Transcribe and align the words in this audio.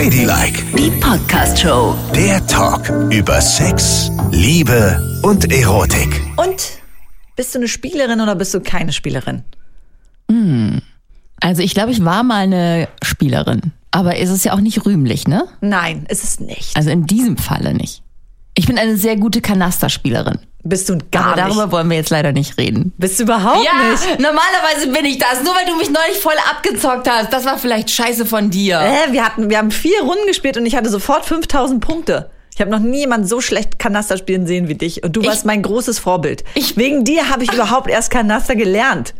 Ladylike, 0.00 0.64
Die 0.78 0.90
Podcast-Show. 0.98 1.94
der 2.14 2.46
Talk 2.46 2.88
über 3.12 3.38
Sex, 3.38 4.10
Liebe 4.30 5.20
und 5.22 5.52
Erotik. 5.52 6.22
Und 6.38 6.70
bist 7.36 7.54
du 7.54 7.58
eine 7.58 7.68
Spielerin 7.68 8.18
oder 8.22 8.34
bist 8.34 8.54
du 8.54 8.60
keine 8.60 8.94
Spielerin? 8.94 9.44
Also 11.42 11.62
ich 11.62 11.74
glaube, 11.74 11.90
ich 11.92 12.02
war 12.02 12.22
mal 12.22 12.44
eine 12.44 12.88
Spielerin. 13.02 13.72
Aber 13.90 14.16
ist 14.16 14.30
es 14.30 14.42
ja 14.42 14.54
auch 14.54 14.60
nicht 14.60 14.86
rühmlich, 14.86 15.28
ne? 15.28 15.44
Nein, 15.60 16.06
ist 16.08 16.24
es 16.24 16.40
nicht. 16.40 16.74
Also 16.78 16.88
in 16.88 17.06
diesem 17.06 17.36
Falle 17.36 17.74
nicht. 17.74 18.02
Ich 18.60 18.66
bin 18.66 18.76
eine 18.78 18.98
sehr 18.98 19.16
gute 19.16 19.40
Kanasterspielerin. 19.40 20.38
Bist 20.64 20.86
du 20.90 20.98
gar 21.10 21.32
Aber 21.32 21.36
nicht. 21.44 21.56
darüber 21.56 21.72
wollen 21.72 21.88
wir 21.88 21.96
jetzt 21.96 22.10
leider 22.10 22.32
nicht 22.32 22.58
reden. 22.58 22.92
Bist 22.98 23.18
du 23.18 23.22
überhaupt 23.22 23.56
nicht? 23.60 24.20
normalerweise 24.20 24.88
bin 24.92 25.06
ich 25.06 25.16
das. 25.16 25.42
Nur 25.42 25.54
weil 25.54 25.64
du 25.64 25.76
mich 25.78 25.88
neulich 25.88 26.18
voll 26.20 26.34
abgezockt 26.50 27.08
hast. 27.08 27.32
Das 27.32 27.46
war 27.46 27.56
vielleicht 27.56 27.88
scheiße 27.90 28.26
von 28.26 28.50
dir. 28.50 28.78
Äh, 28.78 29.12
wir, 29.14 29.24
hatten, 29.24 29.48
wir 29.48 29.56
haben 29.56 29.70
vier 29.70 30.02
Runden 30.02 30.26
gespielt 30.26 30.58
und 30.58 30.66
ich 30.66 30.76
hatte 30.76 30.90
sofort 30.90 31.24
5000 31.24 31.82
Punkte. 31.82 32.28
Ich 32.54 32.60
habe 32.60 32.70
noch 32.70 32.80
nie 32.80 32.98
jemanden 32.98 33.26
so 33.26 33.40
schlecht 33.40 33.78
Kanaster 33.78 34.18
spielen 34.18 34.46
sehen 34.46 34.68
wie 34.68 34.74
dich. 34.74 35.02
Und 35.02 35.16
du 35.16 35.24
warst 35.24 35.46
mein 35.46 35.62
großes 35.62 35.98
Vorbild. 35.98 36.44
Ich- 36.54 36.76
Wegen 36.76 37.02
dir 37.04 37.30
habe 37.30 37.42
ich 37.44 37.54
überhaupt 37.54 37.88
erst 37.88 38.10
Kanaster 38.10 38.56
gelernt. 38.56 39.14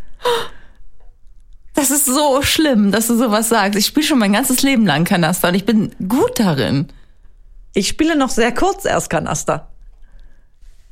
Das 1.74 1.90
ist 1.90 2.04
so 2.04 2.42
schlimm, 2.42 2.92
dass 2.92 3.06
du 3.06 3.16
sowas 3.16 3.48
sagst. 3.48 3.78
Ich 3.78 3.86
spiele 3.86 4.04
schon 4.04 4.18
mein 4.18 4.34
ganzes 4.34 4.60
Leben 4.60 4.84
lang 4.84 5.04
Kanaster 5.04 5.48
und 5.48 5.54
ich 5.54 5.64
bin 5.64 5.92
gut 6.06 6.38
darin. 6.38 6.88
Ich 7.74 7.88
spiele 7.88 8.16
noch 8.16 8.30
sehr 8.30 8.52
kurz 8.52 8.84
erst 8.84 9.10
Kanaster. 9.10 9.68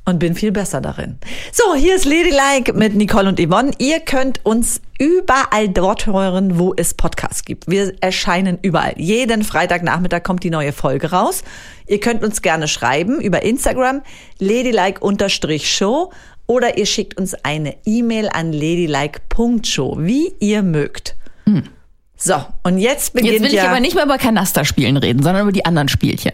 Und 0.05 0.17
bin 0.17 0.33
viel 0.33 0.51
besser 0.51 0.81
darin. 0.81 1.19
So, 1.51 1.75
hier 1.75 1.95
ist 1.95 2.05
Ladylike 2.05 2.73
mit 2.73 2.95
Nicole 2.95 3.27
und 3.29 3.39
Yvonne. 3.39 3.73
Ihr 3.77 3.99
könnt 3.99 4.43
uns 4.43 4.81
überall 4.97 5.69
dort 5.69 6.07
hören, 6.07 6.57
wo 6.57 6.73
es 6.75 6.95
Podcasts 6.95 7.45
gibt. 7.45 7.69
Wir 7.69 7.93
erscheinen 8.01 8.57
überall. 8.61 8.93
Jeden 8.97 9.43
Freitagnachmittag 9.43 10.23
kommt 10.23 10.43
die 10.43 10.49
neue 10.49 10.73
Folge 10.73 11.11
raus. 11.11 11.43
Ihr 11.85 11.99
könnt 11.99 12.23
uns 12.23 12.41
gerne 12.41 12.67
schreiben 12.67 13.21
über 13.21 13.43
Instagram 13.43 14.01
ladylike-show 14.39 16.11
oder 16.47 16.77
ihr 16.79 16.85
schickt 16.87 17.19
uns 17.19 17.35
eine 17.43 17.75
E-Mail 17.85 18.29
an 18.33 18.51
ladylike.show, 18.51 19.97
wie 19.99 20.33
ihr 20.39 20.63
mögt. 20.63 21.15
So, 22.15 22.43
und 22.63 22.79
jetzt 22.79 23.13
beginnt 23.13 23.33
Jetzt 23.33 23.43
will 23.43 23.53
ja... 23.53 23.63
ich 23.63 23.69
aber 23.69 23.79
nicht 23.79 23.93
mehr 23.95 24.05
über 24.05 24.17
Kanasterspielen 24.17 24.97
reden, 24.97 25.21
sondern 25.21 25.43
über 25.43 25.51
die 25.51 25.65
anderen 25.65 25.87
Spielchen. 25.87 26.33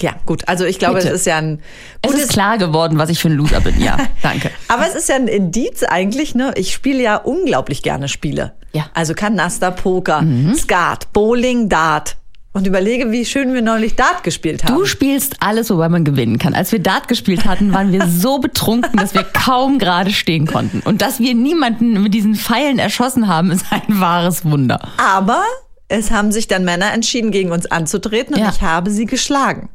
Ja, 0.00 0.14
gut. 0.26 0.46
Also 0.48 0.64
ich 0.64 0.78
glaube, 0.78 0.96
Bitte. 0.96 1.08
es 1.08 1.20
ist 1.20 1.26
ja 1.26 1.36
ein 1.36 1.60
Es 2.02 2.12
ist 2.14 2.30
klar 2.30 2.58
geworden, 2.58 2.98
was 2.98 3.08
ich 3.10 3.18
für 3.18 3.28
ein 3.28 3.34
Loser 3.36 3.60
bin. 3.60 3.80
Ja, 3.80 3.96
danke. 4.22 4.50
Aber 4.68 4.86
es 4.86 4.94
ist 4.94 5.08
ja 5.08 5.14
ein 5.16 5.28
Indiz 5.28 5.82
eigentlich, 5.82 6.34
ne? 6.34 6.52
Ich 6.56 6.72
spiele 6.72 7.02
ja 7.02 7.16
unglaublich 7.16 7.82
gerne 7.82 8.08
Spiele. 8.08 8.52
Ja. 8.72 8.82
Mhm. 8.82 8.88
Also 8.94 9.14
Kanaster, 9.14 9.70
Poker, 9.70 10.24
Skat, 10.56 11.12
Bowling, 11.12 11.68
Dart. 11.68 12.16
Und 12.52 12.66
überlege, 12.66 13.10
wie 13.12 13.26
schön 13.26 13.52
wir 13.52 13.60
neulich 13.60 13.96
Dart 13.96 14.22
gespielt 14.24 14.64
haben. 14.64 14.74
Du 14.74 14.86
spielst 14.86 15.36
alles, 15.40 15.68
wobei 15.68 15.90
man 15.90 16.04
gewinnen 16.06 16.38
kann. 16.38 16.54
Als 16.54 16.72
wir 16.72 16.78
Dart 16.78 17.06
gespielt 17.06 17.44
hatten, 17.44 17.74
waren 17.74 17.92
wir 17.92 18.06
so 18.08 18.38
betrunken, 18.38 18.98
dass 18.98 19.12
wir 19.12 19.24
kaum 19.24 19.78
gerade 19.78 20.10
stehen 20.10 20.46
konnten. 20.46 20.80
Und 20.80 21.02
dass 21.02 21.20
wir 21.20 21.34
niemanden 21.34 22.02
mit 22.02 22.14
diesen 22.14 22.34
Pfeilen 22.34 22.78
erschossen 22.78 23.28
haben, 23.28 23.50
ist 23.50 23.66
ein 23.70 24.00
wahres 24.00 24.46
Wunder. 24.46 24.80
Aber 24.96 25.42
es 25.88 26.10
haben 26.10 26.32
sich 26.32 26.48
dann 26.48 26.64
Männer 26.64 26.94
entschieden, 26.94 27.30
gegen 27.30 27.52
uns 27.52 27.66
anzutreten 27.70 28.34
und 28.34 28.40
Ja. 28.40 28.50
ich 28.54 28.62
habe 28.62 28.90
sie 28.90 29.04
geschlagen. 29.04 29.68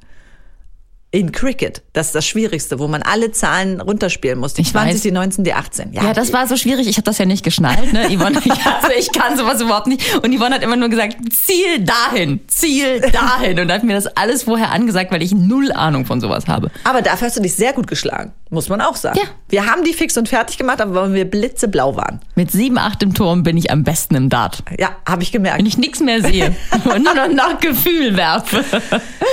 In 1.13 1.33
Cricket. 1.33 1.81
Das 1.91 2.07
ist 2.07 2.15
das 2.15 2.25
Schwierigste, 2.25 2.79
wo 2.79 2.87
man 2.87 3.01
alle 3.03 3.33
Zahlen 3.33 3.81
runterspielen 3.81 4.39
muss. 4.39 4.53
Die 4.53 4.61
Ich 4.61 4.71
20, 4.71 4.93
weiß. 4.95 5.01
die 5.01 5.11
19, 5.11 5.43
die 5.43 5.53
18. 5.53 5.91
Ja, 5.91 6.13
das 6.13 6.31
war 6.31 6.47
so 6.47 6.55
schwierig. 6.55 6.87
Ich 6.87 6.95
habe 6.95 7.03
das 7.03 7.17
ja 7.17 7.25
nicht 7.25 7.43
geschnallt, 7.43 7.91
ne, 7.91 8.07
Yvonne? 8.15 8.39
Ich, 8.45 8.51
also, 8.51 8.87
ich 8.97 9.11
kann 9.11 9.37
sowas 9.37 9.59
überhaupt 9.59 9.87
nicht. 9.87 10.01
Und 10.23 10.33
Yvonne 10.33 10.55
hat 10.55 10.63
immer 10.63 10.77
nur 10.77 10.87
gesagt, 10.87 11.17
Ziel 11.33 11.83
dahin, 11.83 12.39
Ziel 12.47 13.01
dahin. 13.11 13.59
Und 13.59 13.69
hat 13.69 13.83
mir 13.83 13.93
das 13.95 14.07
alles 14.15 14.43
vorher 14.43 14.71
angesagt, 14.71 15.11
weil 15.11 15.21
ich 15.21 15.33
null 15.33 15.73
Ahnung 15.73 16.05
von 16.05 16.21
sowas 16.21 16.47
habe. 16.47 16.71
Aber 16.85 17.01
dafür 17.01 17.27
hast 17.27 17.35
du 17.35 17.41
dich 17.41 17.55
sehr 17.55 17.73
gut 17.73 17.87
geschlagen, 17.87 18.31
muss 18.49 18.69
man 18.69 18.79
auch 18.79 18.95
sagen. 18.95 19.17
Ja. 19.19 19.25
Wir 19.49 19.65
haben 19.65 19.83
die 19.83 19.91
fix 19.93 20.15
und 20.17 20.29
fertig 20.29 20.57
gemacht, 20.57 20.79
aber 20.79 20.93
weil 20.95 21.13
wir 21.13 21.25
blitzeblau 21.25 21.97
waren. 21.97 22.21
Mit 22.35 22.51
sieben, 22.51 22.77
acht 22.77 23.03
im 23.03 23.13
Turm 23.13 23.43
bin 23.43 23.57
ich 23.57 23.69
am 23.69 23.83
besten 23.83 24.15
im 24.15 24.29
Dart. 24.29 24.63
Ja, 24.79 24.91
habe 25.05 25.23
ich 25.23 25.33
gemerkt. 25.33 25.59
Wenn 25.59 25.65
ich 25.65 25.77
nichts 25.77 25.99
mehr 25.99 26.21
sehe 26.21 26.55
und 26.85 27.03
nur 27.03 27.13
noch 27.13 27.27
nach 27.27 27.59
Gefühl 27.59 28.15
werfe. 28.15 28.63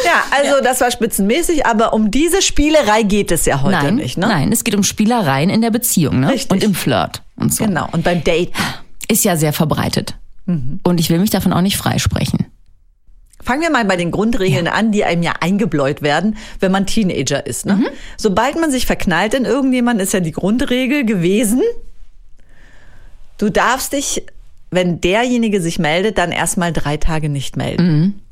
Ja, 0.04 0.24
also 0.32 0.60
das 0.62 0.80
war 0.80 0.90
spitzenmäßig, 0.90 1.66
aber 1.68 1.92
um 1.92 2.10
diese 2.10 2.40
Spielerei 2.40 3.02
geht 3.02 3.30
es 3.30 3.44
ja 3.44 3.60
heute 3.60 3.72
Nein, 3.72 3.96
nicht, 3.96 4.16
ne? 4.16 4.26
nein, 4.26 4.52
es 4.52 4.64
geht 4.64 4.74
um 4.74 4.82
Spielereien 4.82 5.50
in 5.50 5.60
der 5.60 5.70
Beziehung 5.70 6.20
ne? 6.20 6.32
Richtig. 6.32 6.50
und 6.50 6.64
im 6.64 6.74
Flirt 6.74 7.22
und 7.36 7.52
so. 7.52 7.66
Genau, 7.66 7.86
und 7.92 8.04
beim 8.04 8.24
Daten. 8.24 8.54
Ist 9.06 9.22
ja 9.24 9.36
sehr 9.36 9.52
verbreitet. 9.52 10.14
Und 10.82 10.98
ich 10.98 11.10
will 11.10 11.18
mich 11.18 11.28
davon 11.28 11.52
auch 11.52 11.60
nicht 11.60 11.76
freisprechen. 11.76 12.46
Fangen 13.42 13.60
wir 13.60 13.70
mal 13.70 13.84
bei 13.84 13.96
den 13.96 14.10
Grundregeln 14.10 14.66
an, 14.66 14.92
die 14.92 15.04
einem 15.04 15.22
ja 15.22 15.34
eingebläut 15.40 16.00
werden, 16.00 16.38
wenn 16.58 16.72
man 16.72 16.86
Teenager 16.86 17.46
ist. 17.46 17.66
Ne? 17.66 17.74
Sobald 18.16 18.58
man 18.58 18.70
sich 18.70 18.86
verknallt 18.86 19.34
in 19.34 19.44
irgendjemanden, 19.44 20.02
ist 20.02 20.14
ja 20.14 20.20
die 20.20 20.32
Grundregel 20.32 21.04
gewesen, 21.04 21.60
du 23.36 23.50
darfst 23.50 23.92
dich, 23.92 24.24
wenn 24.70 25.02
derjenige 25.02 25.60
sich 25.60 25.78
meldet, 25.78 26.16
dann 26.16 26.32
erstmal 26.32 26.72
drei 26.72 26.96
Tage 26.96 27.28
nicht 27.28 27.58
melden. 27.58 28.22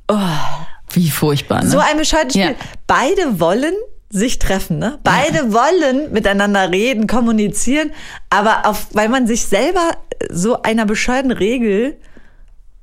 Wie 0.96 1.10
furchtbar, 1.10 1.62
ne? 1.62 1.70
So 1.70 1.78
ein 1.78 1.96
bescheidenes 1.96 2.32
Spiel. 2.34 2.46
Ja. 2.46 2.54
Beide 2.88 3.38
wollen 3.38 3.74
sich 4.10 4.38
treffen, 4.38 4.78
ne? 4.78 4.98
Beide 5.04 5.52
wollen 5.52 6.12
miteinander 6.12 6.70
reden, 6.72 7.06
kommunizieren, 7.06 7.90
aber 8.30 8.66
auf, 8.66 8.88
weil 8.92 9.08
man 9.08 9.26
sich 9.26 9.44
selber 9.46 9.92
so 10.30 10.62
einer 10.62 10.86
bescheidenen 10.86 11.36
Regel 11.36 11.96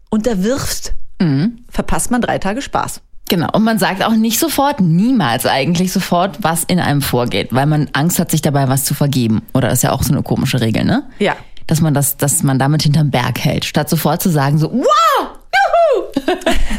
unterwirft, 0.10 0.94
Mhm. 1.22 1.60
verpasst 1.70 2.12
man 2.12 2.22
drei 2.22 2.38
Tage 2.38 2.62
Spaß. 2.62 3.02
Genau. 3.30 3.48
Und 3.54 3.64
man 3.64 3.80
sagt 3.80 4.04
auch 4.04 4.12
nicht 4.12 4.38
sofort, 4.40 4.82
niemals 4.82 5.46
eigentlich 5.46 5.92
sofort, 5.94 6.40
was 6.44 6.66
in 6.66 6.80
einem 6.80 7.02
vorgeht, 7.02 7.50
weil 7.54 7.66
man 7.66 7.90
Angst 7.94 8.20
hat, 8.20 8.30
sich 8.30 8.42
dabei 8.42 8.68
was 8.68 8.84
zu 8.84 8.94
vergeben. 8.94 9.42
Oder 9.54 9.70
das 9.70 9.80
ist 9.80 9.84
ja 9.84 9.92
auch 9.94 10.04
so 10.04 10.12
eine 10.14 10.22
komische 10.24 10.60
Regel, 10.60 10.84
ne? 10.84 11.04
Ja. 11.20 11.36
Dass 11.66 11.80
man 11.80 11.94
das, 11.94 12.18
dass 12.18 12.44
man 12.44 12.60
damit 12.60 12.84
hinterm 12.84 13.10
Berg 13.10 13.40
hält, 13.40 13.64
statt 13.64 13.90
sofort 13.90 14.22
zu 14.22 14.30
sagen 14.30 14.58
so, 14.58 14.72
wow, 14.72 15.30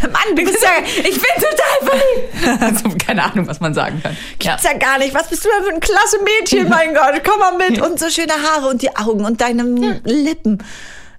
Mann, 0.02 0.36
du 0.36 0.44
bist 0.44 0.62
ja, 0.62 0.70
ich 0.84 1.02
bin 1.14 1.34
total 1.36 1.88
verliebt. 1.88 2.62
also, 2.62 2.96
keine 2.98 3.24
Ahnung, 3.24 3.46
was 3.46 3.60
man 3.60 3.74
sagen 3.74 4.00
kann. 4.02 4.16
Ja. 4.42 4.52
gibt's 4.52 4.64
ja 4.64 4.76
gar 4.78 4.98
nicht. 4.98 5.14
Was 5.14 5.28
bist 5.28 5.44
du 5.44 5.48
denn 5.56 5.64
für 5.66 5.74
ein 5.74 5.80
klasse 5.80 6.18
Mädchen, 6.22 6.68
mein 6.68 6.94
Gott? 6.94 7.22
Komm 7.24 7.38
mal 7.40 7.56
mit. 7.56 7.80
Und 7.80 7.98
so 7.98 8.08
schöne 8.10 8.32
Haare 8.32 8.68
und 8.68 8.82
die 8.82 8.94
Augen 8.96 9.24
und 9.24 9.40
deine 9.40 9.62
Lippen. 10.04 10.62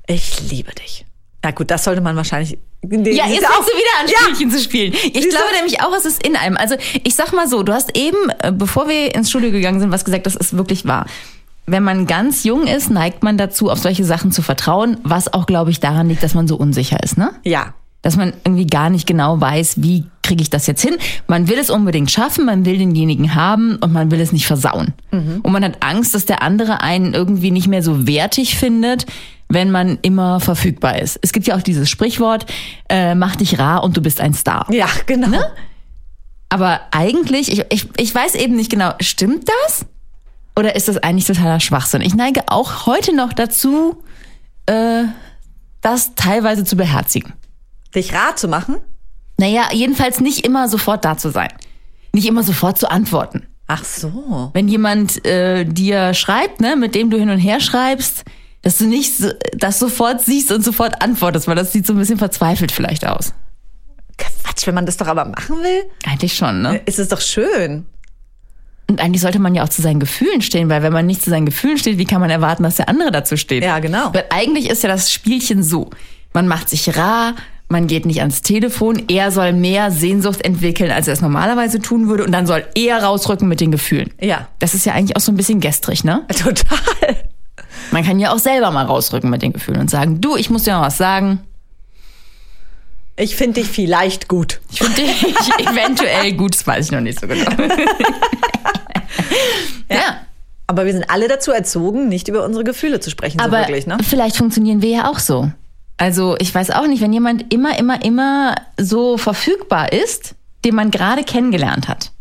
Ich 0.08 0.50
liebe 0.50 0.72
dich. 0.74 1.06
Na 1.44 1.52
gut, 1.52 1.70
das 1.72 1.84
sollte 1.84 2.02
man 2.02 2.16
wahrscheinlich. 2.16 2.58
Ja, 2.84 3.26
jetzt 3.28 3.46
fängst 3.46 3.70
du 3.70 3.76
wieder 3.78 4.00
an, 4.02 4.08
Ja. 4.08 4.18
Spielchen 4.24 4.52
zu 4.52 4.60
spielen. 4.60 4.94
Ich 4.94 5.02
Siehst 5.14 5.26
du? 5.26 5.30
glaube 5.30 5.54
nämlich 5.56 5.82
auch, 5.82 5.94
es 5.96 6.06
ist 6.06 6.26
in 6.26 6.36
einem. 6.36 6.56
Also 6.58 6.76
ich 7.04 7.16
sag 7.16 7.34
mal 7.34 7.48
so, 7.48 7.64
du 7.64 7.74
hast 7.74 7.98
eben, 7.98 8.18
äh, 8.42 8.52
bevor 8.52 8.88
wir 8.88 9.14
ins 9.16 9.30
Studio 9.30 9.50
gegangen 9.52 9.80
sind, 9.80 9.92
was 9.92 10.06
gesagt, 10.06 10.26
das 10.28 10.36
ist 10.36 10.56
wirklich 10.58 10.86
wahr. 10.86 11.06
Wenn 11.68 11.84
man 11.84 12.06
ganz 12.06 12.44
jung 12.44 12.68
ist, 12.68 12.92
neigt 12.92 13.24
man 13.24 13.38
dazu, 13.38 13.70
auf 13.70 13.80
solche 13.80 14.06
Sachen 14.06 14.32
zu 14.32 14.42
vertrauen, 14.42 14.98
was 15.04 15.34
auch, 15.34 15.46
glaube 15.46 15.72
ich, 15.72 15.80
daran 15.80 16.08
liegt, 16.08 16.22
dass 16.22 16.36
man 16.36 16.48
so 16.48 16.56
unsicher 16.58 17.02
ist, 17.02 17.18
ne? 17.18 17.32
Ja. 17.44 17.74
Dass 18.04 18.18
man 18.18 18.34
irgendwie 18.44 18.68
gar 18.68 18.92
nicht 18.92 19.08
genau 19.08 19.42
weiß, 19.42 19.82
wie 19.82 20.06
kriege 20.22 20.42
ich 20.42 20.50
das 20.50 20.68
jetzt 20.68 20.82
hin. 20.82 20.96
Man 21.28 21.48
will 21.48 21.58
es 21.58 21.70
unbedingt 21.70 22.12
schaffen, 22.12 22.46
man 22.46 22.66
will 22.66 22.78
denjenigen 22.78 23.36
haben 23.36 23.78
und 23.78 23.94
man 23.94 24.12
will 24.12 24.20
es 24.20 24.32
nicht 24.32 24.46
versauen. 24.46 24.94
Und 25.44 25.52
man 25.52 25.64
hat 25.64 25.78
Angst, 25.82 26.14
dass 26.14 26.26
der 26.26 26.42
andere 26.42 26.82
einen 26.82 27.14
irgendwie 27.14 27.52
nicht 27.52 27.68
mehr 27.68 27.84
so 27.84 28.08
wertig 28.08 28.58
findet, 28.58 29.06
wenn 29.50 29.72
man 29.72 30.00
immer 30.02 30.40
verfügbar 30.40 31.00
ist. 31.00 31.20
Es 31.22 31.32
gibt 31.32 31.48
ja 31.48 31.56
auch 31.56 31.62
dieses 31.62 31.90
Sprichwort, 31.90 32.46
äh, 32.90 33.16
mach 33.16 33.36
dich 33.36 33.60
rar 33.60 33.84
und 33.84 33.96
du 33.98 34.02
bist 34.02 34.20
ein 34.20 34.34
Star. 34.34 34.66
Ja, 34.72 34.88
genau. 35.06 35.28
Ne? 35.28 35.52
Aber 36.50 36.82
eigentlich, 36.92 37.52
ich, 37.52 37.66
ich, 37.70 37.88
ich 37.98 38.14
weiß 38.16 38.36
eben 38.36 38.56
nicht 38.56 38.72
genau, 38.72 38.94
stimmt 39.00 39.48
das? 39.64 39.86
Oder 40.58 40.76
ist 40.76 40.88
das 40.88 40.98
eigentlich 40.98 41.26
totaler 41.26 41.60
Schwachsinn? 41.60 42.02
Ich 42.02 42.16
neige 42.16 42.44
auch 42.48 42.86
heute 42.86 43.14
noch 43.14 43.34
dazu, 43.34 44.02
äh, 44.68 45.04
das 45.82 46.16
teilweise 46.16 46.64
zu 46.64 46.78
beherzigen. 46.78 47.34
Dich 47.94 48.14
rar 48.14 48.36
zu 48.36 48.48
machen? 48.48 48.78
Naja, 49.38 49.70
jedenfalls 49.74 50.22
nicht 50.22 50.46
immer 50.46 50.70
sofort 50.70 51.04
da 51.04 51.18
zu 51.18 51.30
sein. 51.30 51.50
Nicht 52.14 52.28
immer 52.28 52.44
sofort 52.44 52.78
zu 52.78 52.90
antworten. 52.90 53.46
Ach 53.68 53.84
so. 53.84 54.52
Wenn 54.54 54.68
jemand 54.68 55.26
äh, 55.26 55.66
dir 55.66 56.14
schreibt, 56.14 56.62
ne, 56.62 56.76
mit 56.76 56.96
dem 56.96 57.10
du 57.10 57.18
hin 57.18 57.30
und 57.30 57.40
her 57.40 57.60
schreibst, 57.60 58.24
dass 58.62 58.78
du 58.78 58.86
nicht 58.86 59.18
so, 59.18 59.30
das 59.54 59.80
sofort 59.80 60.22
siehst 60.22 60.52
und 60.52 60.64
sofort 60.64 61.02
antwortest, 61.02 61.48
weil 61.48 61.56
das 61.56 61.72
sieht 61.72 61.86
so 61.86 61.94
ein 61.94 62.00
bisschen 62.00 62.18
verzweifelt 62.18 62.72
vielleicht 62.72 63.06
aus. 63.06 63.34
Quatsch, 64.18 64.66
wenn 64.66 64.76
man 64.76 64.86
das 64.86 64.98
doch 64.98 65.08
aber 65.08 65.26
machen 65.26 65.58
will, 65.58 65.84
Eigentlich 66.06 66.36
schon, 66.36 66.62
ne? 66.62 66.82
ist 66.86 67.00
es 67.00 67.10
doch 67.10 67.22
schön. 67.22 67.86
Und 68.88 69.02
eigentlich 69.02 69.22
sollte 69.22 69.40
man 69.40 69.56
ja 69.56 69.64
auch 69.64 69.70
zu 69.70 69.82
seinen 69.82 70.00
Gefühlen 70.00 70.42
stehen, 70.42 70.70
weil 70.70 70.84
wenn 70.84 70.94
man 70.94 71.06
nicht 71.06 71.24
zu 71.24 71.30
seinen 71.30 71.46
Gefühlen 71.46 71.78
steht, 71.78 71.98
wie 71.98 72.06
kann 72.06 72.22
man 72.22 72.30
erwarten, 72.30 72.64
dass 72.64 72.76
der 72.76 72.88
andere 72.88 73.12
dazu 73.12 73.36
steht? 73.36 73.64
Ja, 73.64 73.80
genau. 73.80 74.14
Weil 74.14 74.26
eigentlich 74.30 74.70
ist 74.70 74.84
ja 74.84 74.90
das 74.90 75.12
Spielchen 75.12 75.64
so. 75.64 75.90
Man 76.34 76.48
macht 76.48 76.70
sich 76.70 76.96
rar, 76.96 77.34
man 77.68 77.88
geht 77.88 78.06
nicht 78.06 78.20
ans 78.20 78.42
Telefon, 78.42 79.04
er 79.08 79.32
soll 79.32 79.54
mehr 79.54 79.90
Sehnsucht 79.90 80.42
entwickeln, 80.44 80.92
als 80.92 81.08
er 81.08 81.14
es 81.14 81.22
normalerweise 81.22 81.80
tun 81.80 82.08
würde, 82.08 82.24
und 82.24 82.32
dann 82.32 82.46
soll 82.46 82.64
er 82.76 83.04
rausrücken 83.04 83.48
mit 83.48 83.60
den 83.60 83.72
Gefühlen. 83.72 84.12
Ja. 84.22 84.48
Das 84.60 84.76
ist 84.76 84.86
ja 84.86 84.94
eigentlich 84.94 85.18
auch 85.18 85.22
so 85.22 85.32
ein 85.32 85.38
bisschen 85.38 85.62
gestrig, 85.62 86.04
ne? 86.04 86.24
Total. 86.30 87.16
Man 87.92 88.04
kann 88.04 88.20
ja 88.20 88.34
auch 88.34 88.40
selber 88.40 88.70
mal 88.72 88.86
rausrücken 88.86 89.30
mit 89.30 89.42
den 89.42 89.54
Gefühlen 89.54 89.80
und 89.80 89.90
sagen, 89.90 90.22
du, 90.22 90.36
ich 90.36 90.50
muss 90.50 90.64
dir 90.64 90.74
mal 90.74 90.88
was 90.88 90.98
sagen. 90.98 91.40
Ich 93.18 93.36
finde 93.36 93.62
dich 93.62 93.70
vielleicht 93.70 94.28
gut. 94.28 94.60
Ich 94.72 94.80
finde 94.80 94.96
dich 94.96 95.24
eventuell 95.68 96.34
gut, 96.34 96.56
das 96.56 96.68
weiß 96.68 96.86
ich 96.86 96.92
noch 96.92 97.00
nicht 97.02 97.20
so 97.20 97.28
genau. 97.28 97.50
ja. 99.90 100.22
Aber 100.68 100.86
wir 100.86 100.94
sind 100.94 101.10
alle 101.10 101.28
dazu 101.28 101.52
erzogen, 101.52 102.10
nicht 102.10 102.28
über 102.28 102.44
unsere 102.44 102.64
Gefühle 102.64 103.00
zu 103.00 103.10
sprechen, 103.10 103.40
Aber 103.40 103.62
so 103.62 103.68
wirklich, 103.68 103.88
ne? 103.88 103.98
vielleicht 104.04 104.36
funktionieren 104.38 104.82
wir 104.82 104.90
ja 104.90 105.10
auch 105.10 105.20
so. 105.20 105.52
Also 105.98 106.36
ich 106.40 106.54
weiß 106.54 106.72
auch 106.72 106.88
nicht, 106.88 107.02
wenn 107.02 107.14
jemand 107.14 107.54
immer, 107.54 107.78
immer, 107.80 108.04
immer 108.04 108.56
so 108.78 109.18
verfügbar 109.18 109.94
ist, 109.94 110.36
den 110.66 110.76
man 110.76 110.92
gerade 110.92 111.24
kennengelernt 111.24 111.88
hat. 111.88 112.12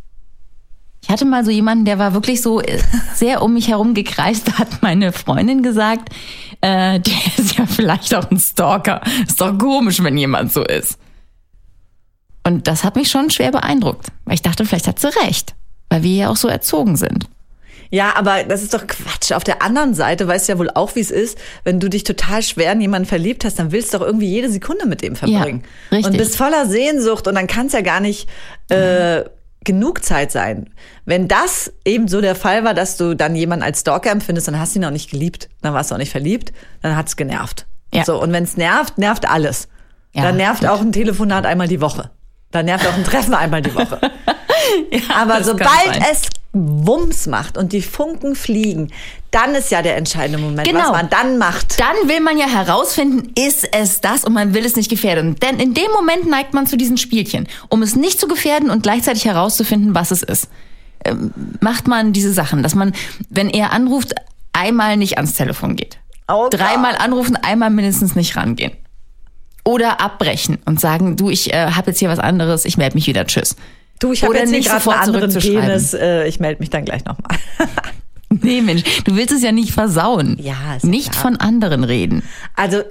Ich 1.04 1.10
hatte 1.10 1.26
mal 1.26 1.44
so 1.44 1.50
jemanden, 1.50 1.84
der 1.84 1.98
war 1.98 2.14
wirklich 2.14 2.40
so 2.40 2.62
äh, 2.62 2.78
sehr 3.14 3.42
um 3.42 3.52
mich 3.52 3.68
herum 3.68 3.92
gekreist. 3.92 4.48
Da 4.48 4.52
hat 4.58 4.80
meine 4.80 5.12
Freundin 5.12 5.62
gesagt, 5.62 6.08
äh, 6.62 6.98
der 6.98 7.14
ist 7.36 7.58
ja 7.58 7.66
vielleicht 7.66 8.14
auch 8.14 8.30
ein 8.30 8.38
Stalker. 8.38 9.02
Ist 9.26 9.38
doch 9.38 9.56
komisch, 9.58 10.02
wenn 10.02 10.16
jemand 10.16 10.50
so 10.50 10.64
ist. 10.64 10.98
Und 12.46 12.66
das 12.68 12.84
hat 12.84 12.96
mich 12.96 13.10
schon 13.10 13.28
schwer 13.28 13.52
beeindruckt, 13.52 14.06
weil 14.24 14.34
ich 14.34 14.42
dachte, 14.42 14.64
vielleicht 14.64 14.86
hat 14.86 14.98
sie 14.98 15.14
recht, 15.24 15.54
weil 15.90 16.02
wir 16.02 16.14
ja 16.14 16.30
auch 16.30 16.36
so 16.36 16.48
erzogen 16.48 16.96
sind. 16.96 17.28
Ja, 17.90 18.16
aber 18.16 18.44
das 18.44 18.62
ist 18.62 18.72
doch 18.72 18.86
Quatsch. 18.86 19.32
Auf 19.32 19.44
der 19.44 19.60
anderen 19.60 19.92
Seite 19.92 20.26
weißt 20.26 20.48
du 20.48 20.52
ja 20.54 20.58
wohl 20.58 20.70
auch, 20.70 20.94
wie 20.96 21.00
es 21.00 21.10
ist, 21.10 21.38
wenn 21.64 21.80
du 21.80 21.90
dich 21.90 22.04
total 22.04 22.42
schwer 22.42 22.72
in 22.72 22.80
jemanden 22.80 23.06
verliebt 23.06 23.44
hast, 23.44 23.58
dann 23.58 23.72
willst 23.72 23.92
du 23.92 23.98
doch 23.98 24.06
irgendwie 24.06 24.28
jede 24.28 24.50
Sekunde 24.50 24.86
mit 24.86 25.02
dem 25.02 25.16
verbringen. 25.16 25.62
Ja, 25.90 25.98
richtig. 25.98 26.12
Und 26.12 26.18
bist 26.18 26.36
voller 26.36 26.66
Sehnsucht 26.66 27.28
und 27.28 27.34
dann 27.34 27.46
kann 27.46 27.66
es 27.66 27.74
ja 27.74 27.82
gar 27.82 28.00
nicht 28.00 28.26
äh, 28.70 29.24
genug 29.64 30.04
Zeit 30.04 30.30
sein. 30.32 30.70
Wenn 31.04 31.28
das 31.28 31.72
eben 31.84 32.08
so 32.08 32.20
der 32.20 32.34
Fall 32.34 32.64
war, 32.64 32.74
dass 32.74 32.96
du 32.96 33.14
dann 33.14 33.34
jemanden 33.34 33.64
als 33.64 33.80
Stalker 33.80 34.10
empfindest, 34.10 34.48
dann 34.48 34.58
hast 34.58 34.74
du 34.74 34.78
ihn 34.78 34.84
auch 34.84 34.90
nicht 34.90 35.10
geliebt, 35.10 35.48
dann 35.62 35.74
warst 35.74 35.90
du 35.90 35.94
auch 35.94 35.98
nicht 35.98 36.12
verliebt, 36.12 36.52
dann 36.82 36.96
hat's 36.96 37.16
genervt. 37.16 37.66
Ja. 37.92 38.04
So, 38.04 38.20
und 38.20 38.32
wenn 38.32 38.44
es 38.44 38.56
nervt, 38.56 38.98
nervt 38.98 39.28
alles. 39.28 39.68
Ja, 40.12 40.22
dann 40.22 40.36
nervt 40.36 40.58
stimmt. 40.58 40.72
auch 40.72 40.80
ein 40.80 40.92
Telefonat 40.92 41.46
einmal 41.46 41.68
die 41.68 41.80
Woche. 41.80 42.10
Dann 42.54 42.66
nervt 42.66 42.86
auch 42.86 42.94
ein 42.94 43.02
Treffen 43.02 43.34
einmal 43.34 43.62
die 43.62 43.74
Woche. 43.74 43.98
Aber 45.14 45.38
das 45.38 45.48
kann 45.48 45.58
sobald 45.58 46.02
es 46.10 46.22
Wumms 46.52 47.26
macht 47.26 47.58
und 47.58 47.72
die 47.72 47.82
Funken 47.82 48.36
fliegen, 48.36 48.92
dann 49.32 49.56
ist 49.56 49.72
ja 49.72 49.82
der 49.82 49.96
entscheidende 49.96 50.38
Moment, 50.38 50.68
Genau. 50.68 50.84
was 50.84 50.92
man 50.92 51.10
dann 51.10 51.36
macht. 51.36 51.80
Dann 51.80 52.08
will 52.08 52.20
man 52.20 52.38
ja 52.38 52.46
herausfinden, 52.46 53.32
ist 53.36 53.66
es 53.74 54.00
das 54.00 54.22
und 54.22 54.34
man 54.34 54.54
will 54.54 54.64
es 54.64 54.76
nicht 54.76 54.88
gefährden. 54.88 55.34
Denn 55.40 55.58
in 55.58 55.74
dem 55.74 55.90
Moment 55.92 56.28
neigt 56.28 56.54
man 56.54 56.68
zu 56.68 56.76
diesen 56.76 56.96
Spielchen, 56.96 57.48
um 57.70 57.82
es 57.82 57.96
nicht 57.96 58.20
zu 58.20 58.28
gefährden 58.28 58.70
und 58.70 58.84
gleichzeitig 58.84 59.24
herauszufinden, 59.24 59.96
was 59.96 60.12
es 60.12 60.22
ist. 60.22 60.48
Ähm, 61.04 61.34
macht 61.60 61.88
man 61.88 62.12
diese 62.12 62.32
Sachen, 62.32 62.62
dass 62.62 62.76
man, 62.76 62.92
wenn 63.30 63.50
er 63.50 63.72
anruft, 63.72 64.14
einmal 64.52 64.96
nicht 64.96 65.16
ans 65.16 65.34
Telefon 65.34 65.74
geht. 65.74 65.98
Oh. 66.28 66.46
Dreimal 66.50 66.94
anrufen, 66.96 67.34
einmal 67.34 67.70
mindestens 67.70 68.14
nicht 68.14 68.36
rangehen. 68.36 68.72
Oder 69.64 70.00
abbrechen 70.00 70.58
und 70.66 70.78
sagen, 70.78 71.16
du, 71.16 71.30
ich 71.30 71.52
äh, 71.52 71.70
habe 71.70 71.90
jetzt 71.90 71.98
hier 71.98 72.08
was 72.10 72.18
anderes, 72.18 72.64
ich 72.66 72.76
melde 72.76 72.94
mich 72.96 73.06
wieder, 73.06 73.26
tschüss. 73.26 73.56
Du, 73.98 74.12
ich 74.12 74.22
habe 74.22 74.36
jetzt 74.36 74.50
nicht 74.50 74.68
sofort 74.70 74.96
einen 74.98 75.14
anderen. 75.16 75.32
Penis. 75.40 75.94
Äh, 75.94 76.26
ich 76.28 76.38
melde 76.40 76.60
mich 76.60 76.70
dann 76.70 76.84
gleich 76.84 77.04
nochmal. 77.04 77.38
Nee, 78.42 78.62
Mensch, 78.62 78.82
du 79.04 79.14
willst 79.14 79.32
es 79.32 79.42
ja 79.42 79.52
nicht 79.52 79.70
versauen. 79.72 80.36
Ja, 80.40 80.74
ist 80.76 80.84
Nicht 80.84 81.12
klar. 81.12 81.22
von 81.22 81.36
anderen 81.36 81.84
reden. 81.84 82.24
Also, 82.56 82.82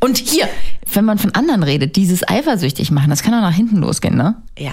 Und 0.00 0.18
hier, 0.18 0.48
wenn 0.92 1.04
man 1.04 1.18
von 1.18 1.32
anderen 1.36 1.62
redet, 1.62 1.94
dieses 1.94 2.28
eifersüchtig 2.28 2.90
machen, 2.90 3.08
das 3.08 3.22
kann 3.22 3.32
auch 3.34 3.42
nach 3.42 3.54
hinten 3.54 3.76
losgehen, 3.76 4.16
ne? 4.16 4.42
ja, 4.58 4.72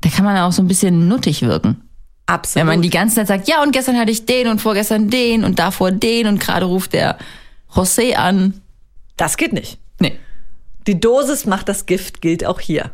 Da 0.00 0.08
kann 0.08 0.24
man 0.24 0.38
auch 0.38 0.52
so 0.52 0.62
ein 0.62 0.68
bisschen 0.68 1.06
nuttig 1.06 1.42
wirken. 1.42 1.82
absolut. 2.24 2.60
Wenn 2.62 2.66
man 2.66 2.80
die 2.82 2.88
ganze 2.88 3.16
Zeit 3.16 3.26
sagt, 3.26 3.48
ja, 3.48 3.62
und 3.62 3.72
gestern 3.72 3.98
hatte 3.98 4.10
ich 4.10 4.24
den 4.24 4.46
und 4.46 4.58
vorgestern 4.62 5.10
den 5.10 5.44
und 5.44 5.58
davor 5.58 5.90
den 5.92 6.26
und 6.26 6.40
gerade 6.40 6.64
ruft 6.64 6.94
der 6.94 7.18
José 7.74 8.14
an. 8.14 8.54
das 9.18 9.36
geht 9.36 9.52
nicht. 9.52 9.78
Die 10.86 11.00
Dosis 11.00 11.46
macht 11.46 11.68
das 11.68 11.86
Gift, 11.86 12.20
gilt 12.20 12.44
auch 12.44 12.60
hier. 12.60 12.90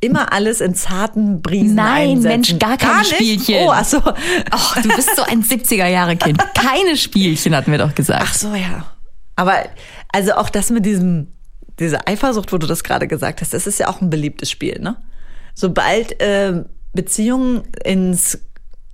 Immer 0.00 0.32
alles 0.32 0.60
in 0.60 0.74
zarten 0.74 1.42
Brisen 1.42 1.74
Nein, 1.74 2.10
einsetzen. 2.10 2.28
Mensch, 2.28 2.58
gar 2.58 2.76
keine 2.76 2.98
nicht? 2.98 3.14
Spielchen. 3.14 3.66
Oh, 3.66 3.70
ach 3.72 3.84
so. 3.84 4.00
Du 4.00 4.88
bist 4.94 5.16
so 5.16 5.22
ein 5.22 5.42
70er-Jahre-Kind. 5.42 6.40
Keine 6.54 6.96
Spielchen, 6.96 7.56
hatten 7.56 7.72
wir 7.72 7.78
doch 7.78 7.94
gesagt. 7.94 8.22
Ach 8.24 8.34
so, 8.34 8.54
ja. 8.54 8.86
Aber 9.34 9.64
also 10.12 10.34
auch 10.34 10.50
das 10.50 10.70
mit 10.70 10.86
diesem, 10.86 11.32
diese 11.80 12.06
Eifersucht, 12.06 12.52
wo 12.52 12.58
du 12.58 12.66
das 12.66 12.84
gerade 12.84 13.08
gesagt 13.08 13.40
hast, 13.40 13.52
das 13.54 13.66
ist 13.66 13.80
ja 13.80 13.88
auch 13.88 14.00
ein 14.00 14.10
beliebtes 14.10 14.50
Spiel, 14.50 14.78
ne? 14.80 14.96
Sobald 15.54 16.14
ähm, 16.20 16.66
Beziehungen 16.92 17.62
ins 17.84 18.38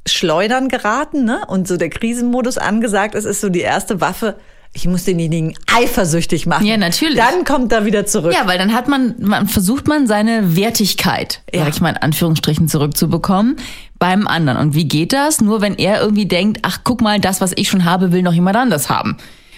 Schleudern 0.06 0.68
geraten, 0.68 1.24
ne? 1.24 1.44
Und 1.46 1.68
so 1.68 1.76
der 1.76 1.90
Krisenmodus 1.90 2.56
angesagt 2.56 3.14
ist, 3.14 3.24
ist 3.24 3.42
so 3.42 3.50
die 3.50 3.60
erste 3.60 4.00
Waffe. 4.00 4.36
Ich 4.76 4.86
muss 4.88 5.04
denjenigen 5.04 5.54
eifersüchtig 5.72 6.46
machen. 6.46 6.66
Ja, 6.66 6.76
natürlich. 6.76 7.16
Dann 7.16 7.44
kommt 7.44 7.70
er 7.72 7.84
wieder 7.84 8.06
zurück. 8.06 8.34
Ja, 8.34 8.46
weil 8.46 8.58
dann 8.58 8.72
hat 8.74 8.88
man, 8.88 9.14
man 9.20 9.46
versucht 9.48 9.86
man 9.86 10.06
seine 10.08 10.56
Wertigkeit, 10.56 11.42
Ja. 11.54 11.60
sag 11.64 11.74
ich 11.74 11.80
mal 11.80 11.90
in 11.90 11.96
Anführungsstrichen, 11.98 12.68
zurückzubekommen 12.68 13.56
beim 14.00 14.26
anderen. 14.26 14.58
Und 14.58 14.74
wie 14.74 14.86
geht 14.86 15.12
das? 15.12 15.40
Nur 15.40 15.60
wenn 15.60 15.76
er 15.76 16.00
irgendwie 16.00 16.26
denkt, 16.26 16.58
ach 16.62 16.80
guck 16.82 17.00
mal, 17.00 17.20
das, 17.20 17.40
was 17.40 17.52
ich 17.54 17.68
schon 17.68 17.84
habe, 17.84 18.10
will 18.12 18.22
noch 18.22 18.32
jemand 18.32 18.56
anders 18.56 18.90
haben. 18.90 19.16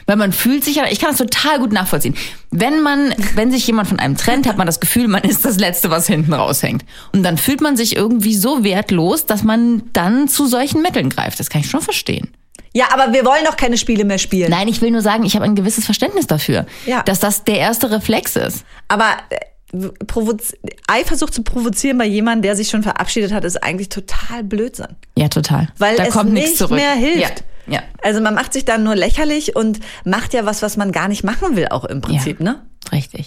Weil 0.08 0.16
man 0.16 0.32
fühlt 0.32 0.62
sich 0.62 0.76
ja, 0.76 0.84
ich 0.88 1.00
kann 1.00 1.10
das 1.10 1.18
total 1.18 1.58
gut 1.58 1.72
nachvollziehen. 1.72 2.14
Wenn 2.52 2.80
man, 2.82 3.12
wenn 3.34 3.50
sich 3.50 3.66
jemand 3.66 3.88
von 3.88 3.98
einem 3.98 4.16
trennt, 4.16 4.46
hat 4.46 4.56
man 4.56 4.66
das 4.66 4.78
Gefühl, 4.78 5.08
man 5.08 5.22
ist 5.24 5.44
das 5.44 5.58
Letzte, 5.58 5.90
was 5.90 6.06
hinten 6.06 6.32
raushängt. 6.32 6.84
Und 7.12 7.22
dann 7.24 7.38
fühlt 7.38 7.60
man 7.60 7.76
sich 7.76 7.96
irgendwie 7.96 8.34
so 8.36 8.62
wertlos, 8.62 9.26
dass 9.26 9.42
man 9.42 9.82
dann 9.94 10.28
zu 10.28 10.46
solchen 10.46 10.82
Mitteln 10.82 11.08
greift. 11.08 11.40
Das 11.40 11.50
kann 11.50 11.62
ich 11.62 11.70
schon 11.70 11.80
verstehen. 11.80 12.28
Ja, 12.76 12.88
aber 12.92 13.14
wir 13.14 13.24
wollen 13.24 13.42
doch 13.46 13.56
keine 13.56 13.78
Spiele 13.78 14.04
mehr 14.04 14.18
spielen. 14.18 14.50
Nein, 14.50 14.68
ich 14.68 14.82
will 14.82 14.90
nur 14.90 15.00
sagen, 15.00 15.24
ich 15.24 15.34
habe 15.34 15.46
ein 15.46 15.54
gewisses 15.54 15.86
Verständnis 15.86 16.26
dafür, 16.26 16.66
Ja. 16.84 17.02
dass 17.04 17.20
das 17.20 17.42
der 17.44 17.56
erste 17.58 17.90
Reflex 17.90 18.36
ist. 18.36 18.66
Aber 18.88 19.12
äh, 19.30 19.88
provoz 20.06 20.52
Eifersucht 20.86 21.32
zu 21.32 21.42
provozieren 21.42 21.96
bei 21.96 22.04
jemandem, 22.04 22.42
der 22.42 22.54
sich 22.54 22.68
schon 22.68 22.82
verabschiedet 22.82 23.32
hat, 23.32 23.44
ist 23.44 23.62
eigentlich 23.62 23.88
total 23.88 24.44
Blödsinn. 24.44 24.88
Ja, 25.16 25.28
total. 25.28 25.68
Weil 25.78 25.96
da 25.96 26.04
es 26.04 26.22
nicht 26.24 26.58
zurück. 26.58 26.76
mehr 26.76 26.92
hilft. 26.92 27.44
Ja. 27.66 27.76
ja. 27.76 27.82
Also 28.02 28.20
man 28.20 28.34
macht 28.34 28.52
sich 28.52 28.66
dann 28.66 28.82
nur 28.84 28.94
lächerlich 28.94 29.56
und 29.56 29.80
macht 30.04 30.34
ja 30.34 30.44
was, 30.44 30.60
was 30.60 30.76
man 30.76 30.92
gar 30.92 31.08
nicht 31.08 31.24
machen 31.24 31.56
will, 31.56 31.68
auch 31.68 31.86
im 31.86 32.02
Prinzip, 32.02 32.40
ja. 32.40 32.44
ne? 32.44 32.62
Richtig. 32.92 33.24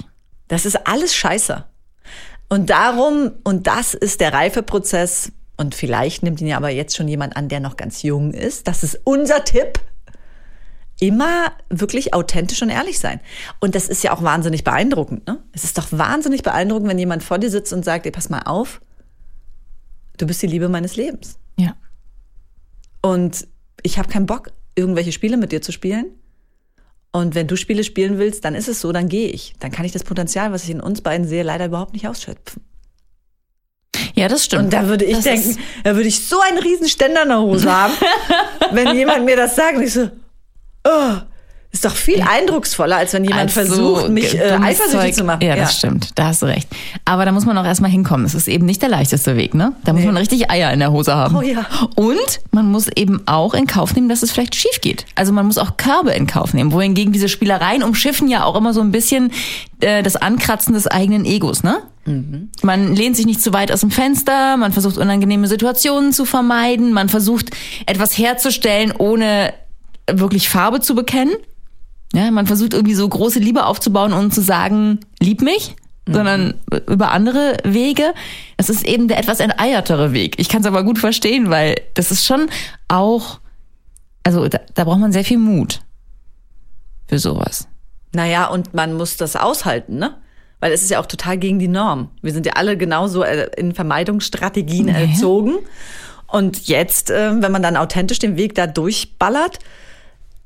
Das 0.48 0.68
ist 0.68 0.86
alles 0.88 1.16
scheiße. 1.16 1.66
Und 2.50 2.70
darum, 2.70 3.32
und 3.44 3.66
das 3.66 3.96
ist 3.96 4.22
der 4.22 4.32
Reifeprozess, 4.32 5.32
und 5.60 5.76
vielleicht 5.76 6.24
nimmt 6.24 6.40
ihn 6.40 6.48
ja 6.48 6.56
aber 6.56 6.70
jetzt 6.70 6.96
schon 6.96 7.10
jemand 7.10 7.36
an, 7.36 7.50
der 7.50 7.60
noch 7.60 7.76
ganz 7.76 8.02
jung 8.02 8.34
ist. 8.34 8.66
Das 8.70 8.82
ist 8.82 9.02
unser 9.04 9.44
Tipp. 9.44 9.78
Immer 11.02 11.52
wirklich 11.70 12.14
authentisch 12.14 12.62
und 12.62 12.70
ehrlich 12.70 12.98
sein. 12.98 13.20
Und 13.60 13.76
das 13.76 13.90
ist 13.90 14.02
ja 14.02 14.14
auch 14.14 14.24
wahnsinnig 14.24 14.64
beeindruckend. 14.64 15.28
Ne? 15.28 15.44
Es 15.52 15.66
ist 15.66 15.78
doch 15.78 15.92
wahnsinnig 15.92 16.44
beeindruckend, 16.44 16.90
wenn 16.90 16.98
jemand 16.98 17.24
vor 17.24 17.40
dir 17.40 17.50
sitzt 17.50 17.74
und 17.74 17.84
sagt, 17.84 18.06
ey, 18.06 18.12
pass 18.12 18.30
mal 18.30 18.44
auf, 18.44 18.80
du 20.18 20.26
bist 20.26 20.42
die 20.42 20.48
Liebe 20.48 20.70
meines 20.70 20.96
Lebens. 20.96 21.38
Ja. 21.58 21.76
Und 23.02 23.46
ich 23.84 24.00
habe 24.00 24.08
keinen 24.08 24.28
Bock, 24.28 24.54
irgendwelche 24.76 25.12
Spiele 25.12 25.36
mit 25.36 25.52
dir 25.52 25.62
zu 25.62 25.74
spielen. 25.74 26.06
Und 27.12 27.36
wenn 27.36 27.48
du 27.48 27.58
Spiele 27.58 27.84
spielen 27.84 28.18
willst, 28.18 28.46
dann 28.46 28.56
ist 28.56 28.70
es 28.70 28.80
so, 28.80 28.94
dann 28.94 29.10
gehe 29.10 29.28
ich. 29.28 29.56
Dann 29.60 29.72
kann 29.72 29.84
ich 29.84 29.92
das 29.92 30.06
Potenzial, 30.06 30.54
was 30.54 30.64
ich 30.64 30.70
in 30.70 30.80
uns 30.80 31.02
beiden 31.02 31.28
sehe, 31.28 31.44
leider 31.44 31.66
überhaupt 31.66 31.92
nicht 31.92 32.08
ausschöpfen. 32.08 32.64
Ja, 34.20 34.28
das 34.28 34.44
stimmt. 34.44 34.66
Und 34.66 34.74
da 34.74 34.88
würde 34.88 35.06
ich 35.06 35.16
Das 35.16 35.24
denken, 35.24 35.58
da 35.86 35.96
würde 35.96 36.10
ich 36.10 36.28
so 36.28 36.42
einen 36.42 36.58
riesen 36.58 36.90
Ständer 36.90 37.24
in 37.24 37.30
der 37.30 37.40
Hose 37.40 37.72
haben, 37.74 37.94
wenn 38.72 38.94
jemand 38.94 39.24
mir 39.24 39.38
das 39.38 39.56
sagt. 39.56 39.78
Und 39.78 39.84
ich 39.84 39.94
so, 39.94 40.10
oh, 40.86 41.14
ist 41.72 41.86
doch 41.86 41.96
viel 41.96 42.22
eindrucksvoller, 42.22 42.98
als 42.98 43.14
wenn 43.14 43.24
jemand 43.24 43.42
als 43.42 43.54
versucht, 43.54 44.08
so 44.08 44.12
mich 44.12 44.36
äh, 44.36 44.58
eifersüchtig 44.60 45.14
zu 45.14 45.24
machen. 45.24 45.42
Ja, 45.44 45.56
das 45.56 45.78
stimmt. 45.78 46.10
Da 46.16 46.26
hast 46.26 46.42
du 46.42 46.48
recht. 46.48 46.68
Aber 47.06 47.26
da 47.26 47.32
muss 47.32 47.46
man 47.46 47.56
auch 47.60 47.66
erstmal 47.66 47.92
hinkommen. 47.92 48.26
Es 48.26 48.34
ist 48.34 48.48
eben 48.48 48.66
nicht 48.66 48.82
der 48.82 48.90
leichteste 48.90 49.36
Weg, 49.36 49.54
ne? 49.54 49.74
Da 49.86 49.94
muss 49.94 50.04
man 50.04 50.18
richtig 50.18 50.50
Eier 50.50 50.74
in 50.74 50.80
der 50.80 50.92
Hose 50.92 51.14
haben. 51.14 51.36
Oh 51.36 51.42
ja. 51.42 51.66
Und 51.96 52.40
man 52.52 52.72
muss 52.72 52.88
eben 52.96 53.22
auch 53.28 53.54
in 53.54 53.68
Kauf 53.68 53.94
nehmen, 53.94 54.10
dass 54.10 54.24
es 54.24 54.32
vielleicht 54.32 54.56
schief 54.56 54.82
geht. 54.82 55.06
Also 55.14 55.32
man 55.32 55.46
muss 55.46 55.60
auch 55.60 55.78
Körbe 55.78 56.12
in 56.12 56.26
Kauf 56.26 56.56
nehmen. 56.56 56.72
Wohingegen 56.72 57.14
diese 57.14 57.30
Spielereien 57.30 57.84
umschiffen 57.84 58.28
ja 58.30 58.46
auch 58.46 58.56
immer 58.56 58.74
so 58.74 58.82
ein 58.82 58.92
bisschen 58.92 59.32
äh, 59.82 60.02
das 60.02 60.16
Ankratzen 60.16 60.74
des 60.74 60.88
eigenen 60.88 61.24
Egos, 61.26 61.64
ne? 61.64 61.84
Man 62.64 62.96
lehnt 62.96 63.16
sich 63.16 63.28
nicht 63.28 63.40
zu 63.40 63.54
weit 63.54 63.72
aus 63.72 63.82
dem 63.82 63.92
Fenster, 63.92 64.58
man 64.58 64.74
versucht 64.74 64.98
unangenehme 64.98 65.48
Situationen 65.48 66.12
zu 66.12 66.26
vermeiden, 66.26 66.92
man 66.92 67.08
versucht 67.08 67.52
etwas 67.86 68.18
herzustellen, 68.18 68.92
ohne 68.98 69.54
wirklich 70.12 70.50
Farbe 70.50 70.80
zu 70.80 70.96
bekennen. 70.96 71.34
Ja, 72.14 72.32
man 72.32 72.48
versucht 72.48 72.74
irgendwie 72.74 72.96
so 72.96 73.08
große 73.08 73.40
Liebe 73.40 73.66
aufzubauen 73.66 74.14
und 74.14 74.34
zu 74.34 74.42
sagen, 74.42 75.00
lieb 75.20 75.42
mich, 75.42 75.76
sondern 76.12 76.56
über 76.88 77.12
andere 77.12 77.58
Wege. 77.64 78.14
Es 78.58 78.70
ist 78.70 78.86
eben 78.86 79.08
der 79.08 79.20
etwas 79.20 79.40
enteiertere 79.40 80.12
Weg. 80.12 80.40
Ich 80.40 80.50
kann 80.50 80.62
es 80.62 80.68
aber 80.68 80.84
gut 80.84 80.98
verstehen, 80.98 81.50
weil 81.50 81.76
das 81.94 82.12
ist 82.12 82.26
schon 82.26 82.50
auch, 82.88 83.40
also 84.24 84.48
da, 84.48 84.60
da 84.74 84.84
braucht 84.86 85.00
man 85.00 85.12
sehr 85.12 85.24
viel 85.24 85.38
Mut 85.38 85.82
für 87.08 87.20
sowas. 87.20 87.68
Naja, 88.12 88.48
und 88.48 88.74
man 88.74 88.94
muss 88.94 89.18
das 89.18 89.36
aushalten, 89.36 89.98
ne? 89.98 90.18
Weil 90.60 90.74
es 90.74 90.82
ist 90.82 90.90
ja 90.90 91.00
auch 91.00 91.06
total 91.06 91.38
gegen 91.38 91.60
die 91.60 91.70
Norm. 91.70 92.10
Wir 92.22 92.34
sind 92.34 92.46
ja 92.46 92.54
alle 92.54 92.76
genauso 92.76 93.24
äh, 93.24 93.50
in 93.56 93.74
Vermeidungsstrategien 93.74 94.90
erzogen. 94.90 95.56
Und 96.28 96.68
jetzt, 96.68 97.12
äh, 97.12 97.42
wenn 97.42 97.52
man 97.52 97.64
dann 97.64 97.78
authentisch 97.78 98.20
den 98.20 98.36
Weg 98.36 98.56
da 98.56 98.68
durchballert, 98.68 99.60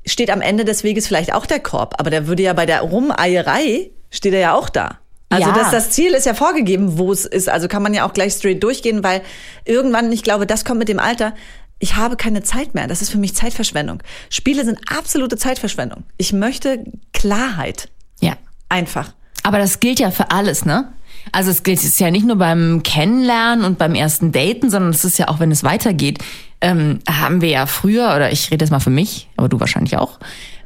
steht 0.06 0.30
am 0.30 0.40
Ende 0.40 0.64
des 0.64 0.84
Weges 0.84 1.06
vielleicht 1.06 1.32
auch 1.32 1.46
der 1.46 1.60
Korb. 1.60 1.94
Aber 1.98 2.10
der 2.10 2.26
würde 2.26 2.42
ja 2.42 2.52
bei 2.52 2.66
der 2.66 2.80
Rumeierei, 2.82 3.90
steht 4.10 4.34
er 4.34 4.40
ja 4.40 4.54
auch 4.54 4.68
da. 4.68 4.98
Also 5.30 5.48
Ja. 5.48 5.54
das, 5.54 5.70
das 5.70 5.90
Ziel 5.90 6.12
ist 6.12 6.26
ja 6.26 6.34
vorgegeben, 6.34 6.98
wo 6.98 7.10
es 7.12 7.24
ist. 7.24 7.48
Also 7.48 7.66
kann 7.68 7.82
man 7.82 7.94
ja 7.94 8.06
auch 8.06 8.12
gleich 8.12 8.34
straight 8.34 8.62
durchgehen, 8.62 9.02
weil 9.02 9.22
irgendwann, 9.64 10.12
ich 10.12 10.22
glaube, 10.22 10.46
das 10.46 10.64
kommt 10.64 10.78
mit 10.78 10.88
dem 10.88 10.98
Alter, 11.00 11.34
ich 11.80 11.96
habe 11.96 12.16
keine 12.16 12.42
Zeit 12.42 12.74
mehr. 12.74 12.86
Das 12.86 13.02
ist 13.02 13.10
für 13.10 13.18
mich 13.18 13.34
Zeitverschwendung. 13.34 14.02
Spiele 14.30 14.64
sind 14.64 14.78
absolute 14.86 15.36
Zeitverschwendung. 15.36 16.04
Ich 16.16 16.32
möchte 16.32 16.84
Klarheit. 17.12 17.88
Ja. 18.20 18.34
Einfach. 18.68 19.12
Aber 19.44 19.58
das 19.58 19.78
gilt 19.78 20.00
ja 20.00 20.10
für 20.10 20.30
alles, 20.30 20.64
ne? 20.64 20.88
Also 21.32 21.50
es 21.50 21.62
gilt 21.62 21.82
es 21.82 21.98
ja 21.98 22.10
nicht 22.10 22.26
nur 22.26 22.36
beim 22.36 22.82
Kennenlernen 22.82 23.64
und 23.64 23.78
beim 23.78 23.94
ersten 23.94 24.32
Daten, 24.32 24.70
sondern 24.70 24.90
es 24.90 25.04
ist 25.04 25.18
ja 25.18 25.28
auch, 25.28 25.38
wenn 25.38 25.50
es 25.50 25.64
weitergeht, 25.64 26.18
ähm, 26.60 27.00
haben 27.08 27.40
wir 27.40 27.50
ja 27.50 27.66
früher, 27.66 28.14
oder 28.14 28.32
ich 28.32 28.50
rede 28.50 28.64
jetzt 28.64 28.70
mal 28.70 28.80
für 28.80 28.90
mich, 28.90 29.28
aber 29.36 29.48
du 29.48 29.60
wahrscheinlich 29.60 29.96
auch, 29.98 30.18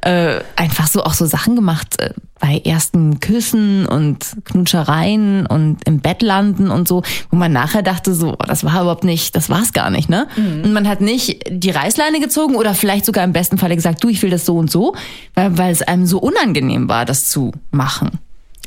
äh, 0.03 0.41
einfach 0.55 0.87
so 0.87 1.03
auch 1.03 1.15
so 1.15 1.27
Sachen 1.27 1.57
gemacht 1.57 1.99
äh, 2.01 2.13
bei 2.39 2.63
ersten 2.65 3.19
Küssen 3.19 3.85
und 3.87 4.37
Knutschereien 4.45 5.47
und 5.47 5.79
im 5.87 5.99
Bett 5.99 6.23
landen 6.23 6.71
und 6.71 6.87
so, 6.87 7.03
wo 7.31 7.37
man 7.37 7.53
nachher 7.53 7.83
dachte 7.83 8.15
so, 8.15 8.35
oh, 8.35 8.45
das 8.47 8.63
war 8.63 8.81
überhaupt 8.83 9.03
nicht, 9.03 9.35
das 9.35 9.51
war's 9.51 9.73
gar 9.73 9.91
nicht, 9.91 10.09
ne? 10.09 10.29
Und 10.65 10.73
man 10.73 10.87
hat 10.87 11.01
nicht 11.01 11.43
die 11.51 11.71
Reißleine 11.71 12.21
gezogen 12.21 12.55
oder 12.55 12.75
vielleicht 12.75 13.07
sogar 13.07 13.25
im 13.25 13.33
besten 13.33 13.59
Falle 13.59 13.75
gesagt, 13.75 14.05
du, 14.05 14.09
ich 14.09 14.23
will 14.23 14.31
das 14.31 14.47
so 14.47 14.57
und 14.57 14.71
so, 14.71 14.95
weil, 15.35 15.59
weil 15.59 15.73
es 15.73 15.83
einem 15.83 16.07
so 16.07 16.19
unangenehm 16.19 16.89
war, 16.89 17.05
das 17.05 17.29
zu 17.29 17.51
machen 17.73 18.21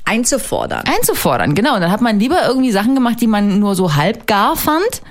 Einzufordern. 0.05 0.83
einzufordern, 0.85 1.55
genau. 1.55 1.75
Und 1.75 1.81
dann 1.81 1.91
hat 1.91 2.01
man 2.01 2.19
lieber 2.19 2.45
irgendwie 2.47 2.71
Sachen 2.71 2.95
gemacht, 2.95 3.17
die 3.21 3.27
man 3.27 3.59
nur 3.59 3.75
so 3.75 3.95
halb 3.95 4.27
gar 4.27 4.55
fand, 4.55 5.01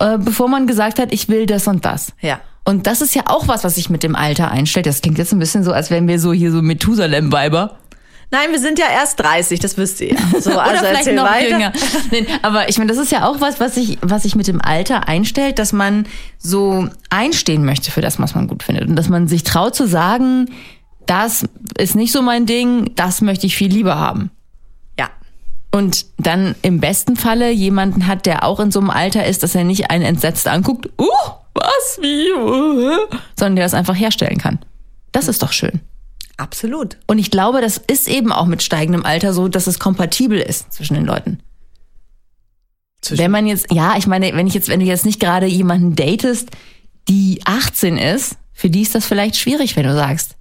äh, 0.00 0.18
bevor 0.18 0.48
man 0.48 0.66
gesagt 0.66 0.98
hat, 0.98 1.12
ich 1.12 1.28
will 1.28 1.46
das 1.46 1.66
und 1.66 1.84
das. 1.84 2.12
Ja. 2.20 2.40
Und 2.64 2.86
das 2.86 3.00
ist 3.00 3.14
ja 3.14 3.22
auch 3.26 3.48
was, 3.48 3.64
was 3.64 3.76
sich 3.76 3.88
mit 3.88 4.02
dem 4.02 4.14
Alter 4.14 4.50
einstellt. 4.50 4.86
Das 4.86 5.00
klingt 5.00 5.16
jetzt 5.18 5.32
ein 5.32 5.38
bisschen 5.38 5.64
so, 5.64 5.72
als 5.72 5.90
wären 5.90 6.06
wir 6.06 6.20
so 6.20 6.32
hier 6.32 6.52
so 6.52 6.60
Methusalem-Weiber. 6.60 7.78
Nein, 8.30 8.50
wir 8.50 8.58
sind 8.58 8.78
ja 8.78 8.84
erst 8.92 9.18
30, 9.20 9.58
das 9.58 9.78
wisst 9.78 10.02
ihr. 10.02 10.14
So, 10.38 10.50
Oder 10.50 10.62
also 10.64 10.84
vielleicht 10.84 11.12
noch 11.12 11.24
weiter. 11.24 11.48
jünger. 11.48 11.72
Nein, 12.10 12.26
aber 12.42 12.68
ich 12.68 12.76
meine, 12.76 12.92
das 12.92 12.98
ist 13.02 13.10
ja 13.10 13.26
auch 13.26 13.40
was, 13.40 13.58
was 13.58 13.74
sich, 13.74 13.96
was 14.02 14.24
sich 14.24 14.34
mit 14.34 14.46
dem 14.48 14.60
Alter 14.60 15.08
einstellt, 15.08 15.58
dass 15.58 15.72
man 15.72 16.06
so 16.36 16.88
einstehen 17.08 17.64
möchte 17.64 17.90
für 17.90 18.02
das, 18.02 18.18
was 18.20 18.34
man 18.34 18.46
gut 18.46 18.62
findet. 18.62 18.86
Und 18.86 18.96
dass 18.96 19.08
man 19.08 19.28
sich 19.28 19.44
traut 19.44 19.74
zu 19.74 19.86
sagen, 19.88 20.50
das 21.08 21.48
ist 21.78 21.96
nicht 21.96 22.12
so 22.12 22.22
mein 22.22 22.46
Ding, 22.46 22.92
das 22.94 23.20
möchte 23.22 23.46
ich 23.46 23.56
viel 23.56 23.72
lieber 23.72 23.96
haben. 23.96 24.30
Ja. 24.98 25.08
Und 25.72 26.06
dann 26.18 26.54
im 26.62 26.80
besten 26.80 27.16
Falle 27.16 27.50
jemanden 27.50 28.06
hat, 28.06 28.26
der 28.26 28.44
auch 28.44 28.60
in 28.60 28.70
so 28.70 28.78
einem 28.78 28.90
Alter 28.90 29.24
ist, 29.26 29.42
dass 29.42 29.54
er 29.54 29.64
nicht 29.64 29.90
einen 29.90 30.04
entsetzt 30.04 30.46
anguckt, 30.46 30.86
uh, 31.00 31.06
was, 31.54 31.98
wie, 32.00 32.30
uh, 32.32 33.08
sondern 33.36 33.56
der 33.56 33.64
das 33.64 33.74
einfach 33.74 33.96
herstellen 33.96 34.38
kann. 34.38 34.58
Das 35.10 35.28
ist 35.28 35.42
doch 35.42 35.52
schön. 35.52 35.80
Absolut. 36.36 36.98
Und 37.06 37.18
ich 37.18 37.30
glaube, 37.30 37.60
das 37.62 37.78
ist 37.78 38.06
eben 38.06 38.30
auch 38.30 38.46
mit 38.46 38.62
steigendem 38.62 39.04
Alter 39.04 39.32
so, 39.32 39.48
dass 39.48 39.66
es 39.66 39.78
kompatibel 39.78 40.38
ist 40.38 40.72
zwischen 40.72 40.94
den 40.94 41.06
Leuten. 41.06 41.40
Wenn 43.10 43.30
man 43.30 43.46
jetzt, 43.46 43.72
ja, 43.72 43.96
ich 43.96 44.06
meine, 44.06 44.32
wenn 44.34 44.46
ich 44.46 44.54
jetzt, 44.54 44.68
wenn 44.68 44.80
du 44.80 44.86
jetzt 44.86 45.06
nicht 45.06 45.20
gerade 45.20 45.46
jemanden 45.46 45.96
datest, 45.96 46.50
die 47.08 47.40
18 47.44 47.96
ist, 47.96 48.36
für 48.52 48.68
die 48.68 48.82
ist 48.82 48.94
das 48.94 49.06
vielleicht 49.06 49.36
schwierig, 49.36 49.76
wenn 49.76 49.84
du 49.84 49.94
sagst, 49.94 50.37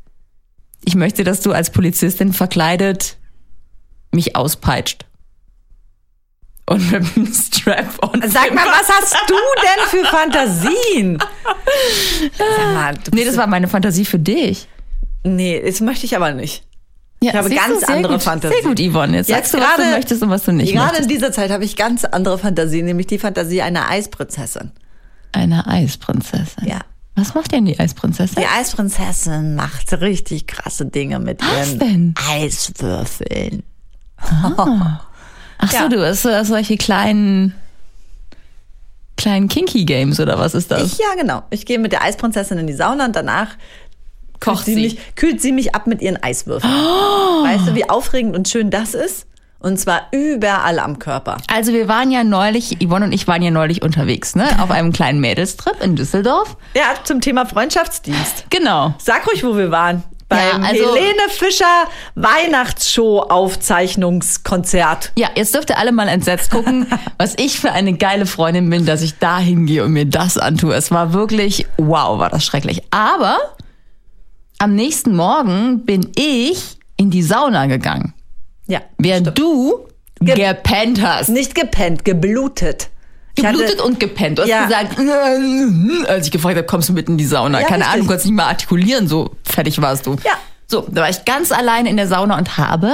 ich 0.86 0.96
möchte, 0.96 1.24
dass 1.24 1.42
du 1.42 1.52
als 1.52 1.70
Polizistin 1.72 2.34
verkleidet 2.34 3.18
mich 4.14 4.36
auspeitscht. 4.36 5.06
Und 6.70 6.92
mit 6.92 7.02
einem 7.16 7.34
Strap-on. 7.34 8.22
Sag 8.30 8.54
mal, 8.54 8.66
was 8.66 8.90
hast 8.90 9.16
du 9.30 9.36
denn 9.64 9.88
für 10.02 10.06
Fantasien? 10.06 11.18
Sag 12.38 12.74
mal, 12.74 12.94
Nee, 13.14 13.24
das 13.26 13.38
war 13.38 13.48
meine 13.48 13.68
Fantasie 13.70 14.04
für 14.06 14.20
dich. 14.20 14.68
nee, 15.24 15.62
das 15.66 15.80
möchte 15.82 16.06
ich 16.06 16.16
aber 16.16 16.32
nicht. 16.34 16.64
Ja, 17.24 17.32
Ich 17.32 17.38
habe 17.38 17.50
ganz 17.50 17.84
andere 17.86 18.14
gut, 18.14 18.24
Fantasien. 18.24 18.62
Sehr 18.62 18.70
gut, 18.70 18.80
Yvonne. 18.80 19.18
Jetzt, 19.18 19.30
Jetzt 19.30 19.52
sagst 19.52 19.54
du, 19.54 19.58
was 19.60 19.76
du 19.78 19.82
gerade- 19.82 19.96
möchtest 19.96 20.24
und 20.24 20.30
was 20.30 20.44
du 20.44 20.52
nicht 20.52 20.72
Gerade 20.74 20.88
in 20.88 20.92
möchtest. 20.92 21.10
dieser 21.12 21.32
Zeit 21.32 21.52
habe 21.52 21.64
ich 21.64 21.76
ganz 21.78 22.04
andere 22.06 22.38
Fantasien, 22.38 22.86
nämlich 22.86 23.08
die 23.08 23.18
Fantasie 23.18 23.62
einer 23.62 23.90
Eisprinzessin. 23.90 24.72
Eine 25.32 25.66
Eisprinzessin. 25.68 26.68
Ja. 26.68 26.82
Was 27.20 27.34
macht 27.34 27.52
denn 27.52 27.66
die 27.66 27.80
Eisprinzessin? 27.80 28.42
Die 28.42 28.48
Eisprinzessin 28.48 29.56
macht 29.56 29.92
richtig 30.02 30.48
krasse 30.48 30.86
Dinge 30.86 31.20
mit 31.20 31.42
Was 31.42 31.70
ihren 31.74 31.80
denn? 31.80 32.16
Eiswürfeln. 32.30 33.64
Ach 34.18 35.02
so, 35.72 35.78
Ja. 35.78 35.90
du 35.90 36.06
hast 36.06 36.22
so- 36.22 36.44
solche 36.44 36.78
kleinen, 36.78 37.54
kleinen 39.16 39.48
Kinky 39.48 39.86
Games 39.86 40.20
oder 40.20 40.38
was 40.40 40.54
ist 40.56 40.70
das? 40.72 40.84
Ich, 40.94 40.98
ja, 41.00 41.16
genau. 41.20 41.44
Ich 41.50 41.66
gehe 41.66 41.80
mit 41.80 41.92
der 41.92 42.04
Eisprinzessin 42.04 42.58
in 42.60 42.68
die 42.68 42.74
Sauna 42.74 43.06
und 43.06 43.16
danach 43.16 43.50
Kocht 44.40 44.66
kühlt 44.66 44.76
sie. 44.78 44.82
Mich, 44.84 45.16
kühlt 45.16 45.42
sie 45.42 45.52
mich 45.52 45.74
ab 45.74 45.88
mit 45.88 46.02
ihren 46.02 46.22
Eiswürfeln. 46.22 46.72
Weißt 46.72 47.68
du, 47.68 47.76
wie 47.76 47.90
aufregend 47.90 48.36
und 48.36 48.48
schön 48.48 48.70
das 48.70 48.94
ist? 48.94 49.26
Und 49.60 49.80
zwar 49.80 50.08
überall 50.12 50.80
am 50.80 51.00
Körper. 51.00 51.38
Also 51.52 51.74
wir 51.74 51.88
waren 51.88 52.12
ja 52.12 52.24
neulich, 52.24 52.78
Yvonne 52.80 53.06
und 53.06 53.12
ich 53.12 53.28
waren 53.28 53.42
ja 53.42 53.50
neulich 53.52 53.82
unterwegs, 53.82 54.36
ne? 54.36 54.46
Auf 54.62 54.70
einem 54.72 54.94
kleinen 54.94 55.20
Mädelstrip 55.20 55.82
in 55.84 55.96
Düsseldorf. 55.96 56.56
Ja, 56.76 56.94
zum 57.04 57.22
Thema 57.22 57.46
Freundschaftsdienst. 57.46 58.46
Genau. 58.52 58.94
Sag 59.00 59.26
ruhig, 59.28 59.44
wo 59.44 59.58
wir 59.58 59.72
waren. 59.72 60.04
Beim 60.30 60.40
Ja, 60.62 60.68
also- 60.70 60.94
Helene 60.96 61.30
Fischer 61.30 61.66
Weihnachtsshow 62.16 63.22
Aufzeichnungskonzert. 63.22 65.12
Ja, 65.18 65.30
jetzt 65.36 65.56
dürft 65.56 65.70
ihr 65.70 65.78
alle 65.78 65.92
mal 65.92 66.08
entsetzt 66.08 66.52
gucken, 66.52 66.86
was 67.18 67.34
ich 67.38 67.60
für 67.60 67.72
eine 67.72 67.94
geile 67.94 68.26
Freundin 68.26 68.70
bin, 68.70 68.86
dass 68.86 69.02
ich 69.02 69.18
da 69.20 69.40
hingehe 69.40 69.84
und 69.84 69.92
mir 69.94 70.06
das 70.06 70.38
antue. 70.38 70.74
Es 70.76 70.92
war 70.92 71.14
wirklich, 71.14 71.66
wow, 71.78 72.20
war 72.20 72.30
das 72.30 72.46
schrecklich. 72.46 72.82
Aber 72.92 73.38
am 74.60 74.76
nächsten 74.76 75.16
Morgen 75.16 75.86
bin 75.86 76.12
ich 76.16 76.78
in 76.98 77.10
die 77.10 77.24
Sauna 77.24 77.68
gegangen. 77.68 78.14
Ja. 78.68 78.82
Während 78.98 79.38
du 79.38 79.86
Ge- 80.20 80.36
gepennt 80.36 81.02
hast. 81.02 81.30
Nicht 81.30 81.56
gepennt, 81.56 82.04
geblutet. 82.06 82.90
Ich 83.36 83.46
hatte- 83.46 83.58
Geblutet 83.58 83.82
und 83.82 84.00
gepennt. 84.00 84.38
Du 84.40 84.44
hast 84.44 84.50
Ja. 84.50 84.64
gesagt, 84.66 84.98
als 86.08 86.26
ich 86.26 86.32
gefragt 86.32 86.56
habe, 86.58 86.66
kommst 86.66 86.90
du 86.90 86.94
mit 86.94 87.08
in 87.08 87.18
die 87.18 87.26
Sauna? 87.26 87.62
Ja, 87.62 87.68
Keine 87.68 87.80
richtig. 87.84 87.94
Ahnung, 87.94 88.02
du 88.02 88.08
konntest 88.08 88.26
nicht 88.26 88.36
mal 88.36 88.46
artikulieren, 88.48 89.08
so 89.08 89.32
fertig 89.44 89.80
warst 89.82 90.06
du. 90.06 90.14
Ja. 90.24 90.32
So, 90.66 90.86
da 90.90 91.02
war 91.02 91.10
ich 91.10 91.24
ganz 91.26 91.52
alleine 91.52 91.90
in 91.90 91.98
der 91.98 92.08
Sauna 92.08 92.38
und 92.38 92.58
habe 92.58 92.94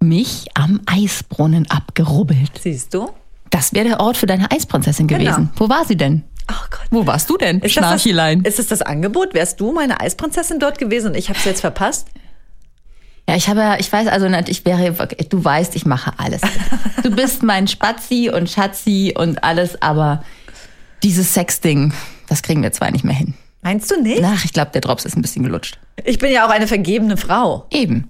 mich 0.00 0.46
am 0.54 0.80
Eisbrunnen 0.86 1.70
abgerubbelt. 1.70 2.50
Siehst 2.62 2.92
du? 2.94 3.10
Das 3.50 3.72
wäre 3.72 3.86
der 3.88 4.00
Ort 4.00 4.16
für 4.16 4.26
deine 4.26 4.50
Eisprinzessin 4.50 5.06
Genau. 5.06 5.20
gewesen. 5.24 5.50
Wo 5.56 5.68
war 5.68 5.84
sie 5.84 5.96
denn? 5.96 6.24
Oh 6.50 6.54
Gott. 6.70 6.80
Wo 6.90 7.06
warst 7.06 7.30
du 7.30 7.36
denn, 7.36 7.56
Ist 7.60 7.76
das, 7.76 7.82
das, 7.82 8.02
Schnarchilein? 8.02 8.40
ist 8.42 8.58
das 8.58 8.66
das 8.66 8.82
Angebot? 8.82 9.34
Wärst 9.34 9.60
du 9.60 9.72
meine 9.72 10.00
Eisprinzessin 10.00 10.58
dort 10.58 10.78
gewesen 10.78 11.08
und 11.08 11.14
ich 11.16 11.28
habe 11.28 11.38
es 11.38 11.44
jetzt 11.44 11.60
verpasst? 11.60 12.08
Ja, 13.28 13.36
ich 13.36 13.48
habe, 13.48 13.76
ich 13.78 13.92
weiß 13.92 14.08
also 14.08 14.28
nicht, 14.28 14.48
ich 14.48 14.64
wäre, 14.64 14.92
du 15.28 15.44
weißt, 15.44 15.76
ich 15.76 15.86
mache 15.86 16.12
alles. 16.18 16.40
Du 17.02 17.10
bist 17.10 17.42
mein 17.42 17.68
Spatzi 17.68 18.30
und 18.34 18.50
Schatzi 18.50 19.14
und 19.16 19.42
alles, 19.44 19.80
aber 19.80 20.22
dieses 21.02 21.32
Sexding, 21.32 21.92
das 22.28 22.42
kriegen 22.42 22.62
wir 22.62 22.72
zwar 22.72 22.90
nicht 22.90 23.04
mehr 23.04 23.14
hin. 23.14 23.34
Meinst 23.62 23.90
du 23.90 24.00
nicht? 24.00 24.22
Ach, 24.24 24.44
ich 24.44 24.52
glaube, 24.52 24.70
der 24.72 24.80
Drops 24.80 25.04
ist 25.04 25.16
ein 25.16 25.22
bisschen 25.22 25.44
gelutscht. 25.44 25.78
Ich 26.04 26.18
bin 26.18 26.32
ja 26.32 26.46
auch 26.46 26.50
eine 26.50 26.66
vergebene 26.66 27.16
Frau. 27.16 27.66
Eben. 27.70 28.08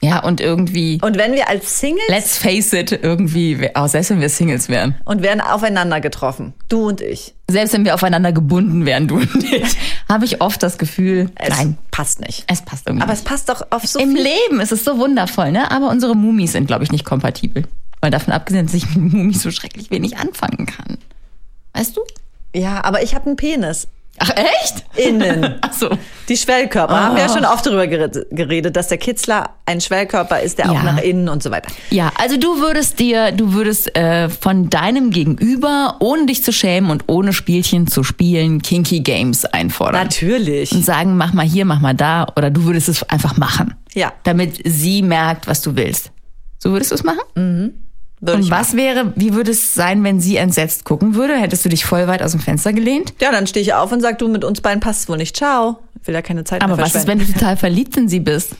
Ja, 0.00 0.22
und 0.22 0.40
irgendwie, 0.40 1.00
Und 1.02 1.18
wenn 1.18 1.32
wir 1.32 1.48
als 1.48 1.80
Singles 1.80 2.04
let's 2.08 2.38
face 2.38 2.72
it, 2.72 2.92
irgendwie, 2.92 3.68
auch 3.74 3.88
selbst 3.88 4.10
wenn 4.10 4.20
wir 4.20 4.28
Singles 4.28 4.68
wären, 4.68 4.94
und 5.04 5.22
werden 5.22 5.40
aufeinander 5.40 6.00
getroffen, 6.00 6.52
du 6.68 6.86
und 6.86 7.00
ich, 7.00 7.34
selbst 7.50 7.72
wenn 7.74 7.84
wir 7.84 7.94
aufeinander 7.94 8.30
gebunden 8.32 8.86
wären, 8.86 9.08
du 9.08 9.16
und 9.16 9.42
ich, 9.52 9.76
habe 10.08 10.24
ich 10.24 10.40
oft 10.40 10.62
das 10.62 10.78
Gefühl, 10.78 11.30
es 11.34 11.48
nein, 11.48 11.78
passt 11.90 12.20
nicht. 12.20 12.44
es 12.46 12.62
passt 12.62 12.86
irgendwie 12.86 13.02
Aber 13.02 13.12
es 13.12 13.20
nicht. 13.20 13.28
passt 13.28 13.48
doch 13.48 13.62
auf 13.70 13.84
so 13.84 13.98
Im 13.98 14.12
viel. 14.14 14.22
Leben 14.22 14.60
ist 14.60 14.70
es 14.70 14.84
so 14.84 14.98
wundervoll, 14.98 15.50
ne? 15.50 15.68
Aber 15.72 15.88
unsere 15.90 16.14
Mumis 16.14 16.52
sind, 16.52 16.66
glaube 16.68 16.84
ich, 16.84 16.92
nicht 16.92 17.04
kompatibel. 17.04 17.64
Weil 18.00 18.12
davon 18.12 18.32
abgesehen, 18.32 18.66
dass 18.66 18.74
ich 18.74 18.94
mit 18.94 19.12
Mumis 19.12 19.42
so 19.42 19.50
schrecklich 19.50 19.90
wenig 19.90 20.16
anfangen 20.18 20.66
kann. 20.66 20.98
Weißt 21.72 21.96
du? 21.96 22.02
Ja, 22.54 22.84
aber 22.84 23.02
ich 23.02 23.16
habe 23.16 23.26
einen 23.26 23.36
Penis. 23.36 23.88
Ach, 24.18 24.30
echt? 24.36 24.84
Innen. 24.96 25.56
Ach 25.60 25.72
so. 25.72 25.90
Die 26.28 26.36
Schwellkörper. 26.36 26.98
Haben 27.00 27.16
wir 27.16 27.22
ja 27.22 27.28
schon 27.32 27.44
oft 27.44 27.64
darüber 27.64 27.86
geredet, 27.86 28.76
dass 28.76 28.88
der 28.88 28.98
Kitzler 28.98 29.50
ein 29.66 29.80
Schwellkörper 29.80 30.40
ist, 30.40 30.58
der 30.58 30.70
auch 30.70 30.74
Ja. 30.74 30.82
nach 30.82 30.98
innen 31.02 31.28
und 31.28 31.42
so 31.42 31.50
weiter. 31.50 31.70
Ja, 31.90 32.10
also 32.18 32.36
du 32.36 32.60
würdest 32.60 32.98
dir, 32.98 33.32
du 33.32 33.52
würdest 33.52 33.96
äh, 33.96 34.28
von 34.28 34.68
deinem 34.70 35.10
Gegenüber, 35.10 35.96
ohne 36.00 36.26
dich 36.26 36.42
zu 36.44 36.52
schämen 36.52 36.90
und 36.90 37.04
ohne 37.06 37.32
Spielchen 37.32 37.86
zu 37.86 38.02
spielen, 38.04 38.60
Kinky 38.62 39.00
Games 39.00 39.44
einfordern. 39.44 40.02
Natürlich. 40.02 40.72
Und 40.72 40.84
sagen, 40.84 41.16
mach 41.16 41.32
mal 41.32 41.46
hier, 41.46 41.64
mach 41.64 41.80
mal 41.80 41.94
da. 41.94 42.26
Oder 42.36 42.50
du 42.50 42.64
würdest 42.64 42.88
es 42.88 43.02
einfach 43.04 43.36
machen. 43.36 43.74
Ja. 43.94 44.12
Damit 44.24 44.60
sie 44.64 45.02
merkt, 45.02 45.46
was 45.46 45.62
du 45.62 45.76
willst. 45.76 46.10
So 46.58 46.72
würdest 46.72 46.90
du 46.90 46.94
es 46.96 47.04
machen? 47.04 47.20
Würde 47.34 47.72
Und 48.20 48.50
was 48.50 48.74
wäre, 48.74 49.12
wie 49.14 49.34
würde 49.34 49.52
es 49.52 49.74
sein, 49.74 50.02
wenn 50.02 50.20
sie 50.20 50.36
entsetzt 50.36 50.84
gucken 50.84 51.14
würde? 51.14 51.36
Hättest 51.36 51.64
du 51.64 51.68
dich 51.68 51.84
voll 51.84 52.08
weit 52.08 52.22
aus 52.22 52.32
dem 52.32 52.40
Fenster 52.40 52.72
gelehnt? 52.72 53.14
Ja, 53.20 53.30
dann 53.30 53.46
stehe 53.46 53.62
ich 53.62 53.74
auf 53.74 53.92
und 53.92 54.00
sag, 54.00 54.18
du, 54.18 54.28
mit 54.28 54.44
uns 54.44 54.60
beiden 54.60 54.80
passt 54.80 55.08
wohl 55.08 55.18
nicht. 55.18 55.36
Ciao. 55.36 55.78
Ich 56.00 56.06
will 56.06 56.14
ja 56.14 56.22
keine 56.22 56.44
Zeit 56.44 56.62
Aber 56.62 56.76
mehr 56.76 56.84
was 56.84 56.94
ist, 56.94 57.06
wenn 57.06 57.18
du 57.18 57.26
total 57.26 57.56
verliebt 57.56 57.96
in 57.96 58.08
sie 58.08 58.20
bist? 58.20 58.56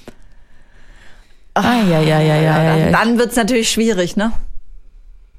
Ah, 1.55 1.83
ja, 1.83 2.00
ja, 2.00 2.21
ja, 2.21 2.21
ja, 2.21 2.41
ja, 2.41 2.65
dann, 2.65 2.79
ja. 2.79 2.91
dann 2.91 3.19
wird's 3.19 3.35
natürlich 3.35 3.69
schwierig, 3.71 4.17
ne? 4.17 4.33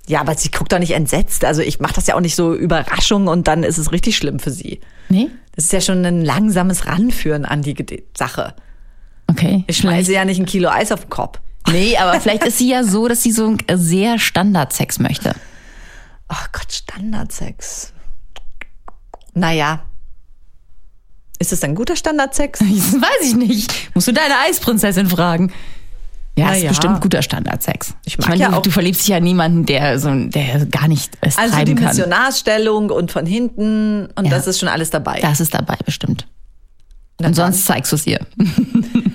Ja, 0.07 0.21
aber 0.21 0.35
sie 0.35 0.49
guckt 0.49 0.73
doch 0.73 0.79
nicht 0.79 0.91
entsetzt. 0.91 1.45
Also 1.45 1.61
ich 1.61 1.79
mache 1.79 1.93
das 1.93 2.07
ja 2.07 2.15
auch 2.15 2.19
nicht 2.19 2.35
so 2.35 2.53
Überraschung 2.53 3.27
und 3.27 3.47
dann 3.47 3.63
ist 3.63 3.77
es 3.77 3.91
richtig 3.91 4.17
schlimm 4.17 4.39
für 4.39 4.51
sie. 4.51 4.81
Nee? 5.07 5.29
Das 5.55 5.65
ist 5.65 5.73
ja 5.73 5.81
schon 5.81 6.03
ein 6.03 6.25
langsames 6.25 6.87
Ranführen 6.87 7.45
an 7.45 7.61
die 7.61 8.03
Sache. 8.17 8.55
Okay. 9.27 9.63
Ich 9.67 9.77
schmeiße 9.77 10.11
ja 10.11 10.25
nicht 10.25 10.39
ein 10.39 10.45
Kilo 10.45 10.69
Eis 10.69 10.91
auf 10.91 11.01
den 11.01 11.09
Kopf. 11.09 11.39
Nee, 11.67 11.97
aber 11.97 12.19
vielleicht 12.19 12.43
ist 12.45 12.57
sie 12.57 12.69
ja 12.69 12.83
so, 12.83 13.07
dass 13.07 13.21
sie 13.23 13.31
so 13.31 13.55
sehr 13.73 14.17
Standardsex 14.19 14.99
möchte. 14.99 15.35
Ach 16.27 16.51
Gott, 16.51 16.71
Standardsex. 16.71 17.93
Naja. 19.33 19.81
Ist 21.39 21.53
es 21.53 21.63
ein 21.63 21.75
guter 21.75 21.95
Standardsex? 21.95 22.59
Das 22.59 22.93
weiß 23.01 23.29
ich 23.29 23.35
nicht. 23.35 23.95
Musst 23.95 24.07
du 24.07 24.13
deine 24.13 24.37
Eisprinzessin 24.47 25.07
fragen. 25.09 25.51
Ja, 26.37 26.45
Na 26.47 26.55
ist 26.55 26.63
ja. 26.63 26.69
bestimmt 26.69 27.01
guter 27.01 27.21
Standardsex. 27.21 27.93
Ich 28.05 28.17
mag 28.17 28.29
meine, 28.29 28.41
ja 28.41 28.49
du, 28.49 28.57
auch- 28.57 28.61
du 28.61 28.71
verliebst 28.71 29.01
dich 29.01 29.09
ja 29.09 29.17
in 29.17 29.23
niemanden, 29.25 29.65
der 29.65 29.99
so, 29.99 30.09
der 30.13 30.65
gar 30.67 30.87
nicht 30.87 31.17
es 31.21 31.37
Also 31.37 31.49
die 31.51 31.55
treiben 31.65 31.75
kann. 31.75 31.85
Missionarsstellung 31.87 32.89
und 32.89 33.11
von 33.11 33.25
hinten 33.25 34.07
und 34.15 34.25
Ja. 34.25 34.31
das 34.31 34.47
ist 34.47 34.59
schon 34.59 34.69
alles 34.69 34.89
dabei. 34.89 35.19
Das 35.21 35.39
ist 35.39 35.53
dabei 35.53 35.75
bestimmt. 35.85 36.27
Und 37.21 37.35
sonst 37.35 37.65
zeigst 37.65 37.91
du 37.91 37.95
es 37.95 38.07
ihr. 38.07 38.19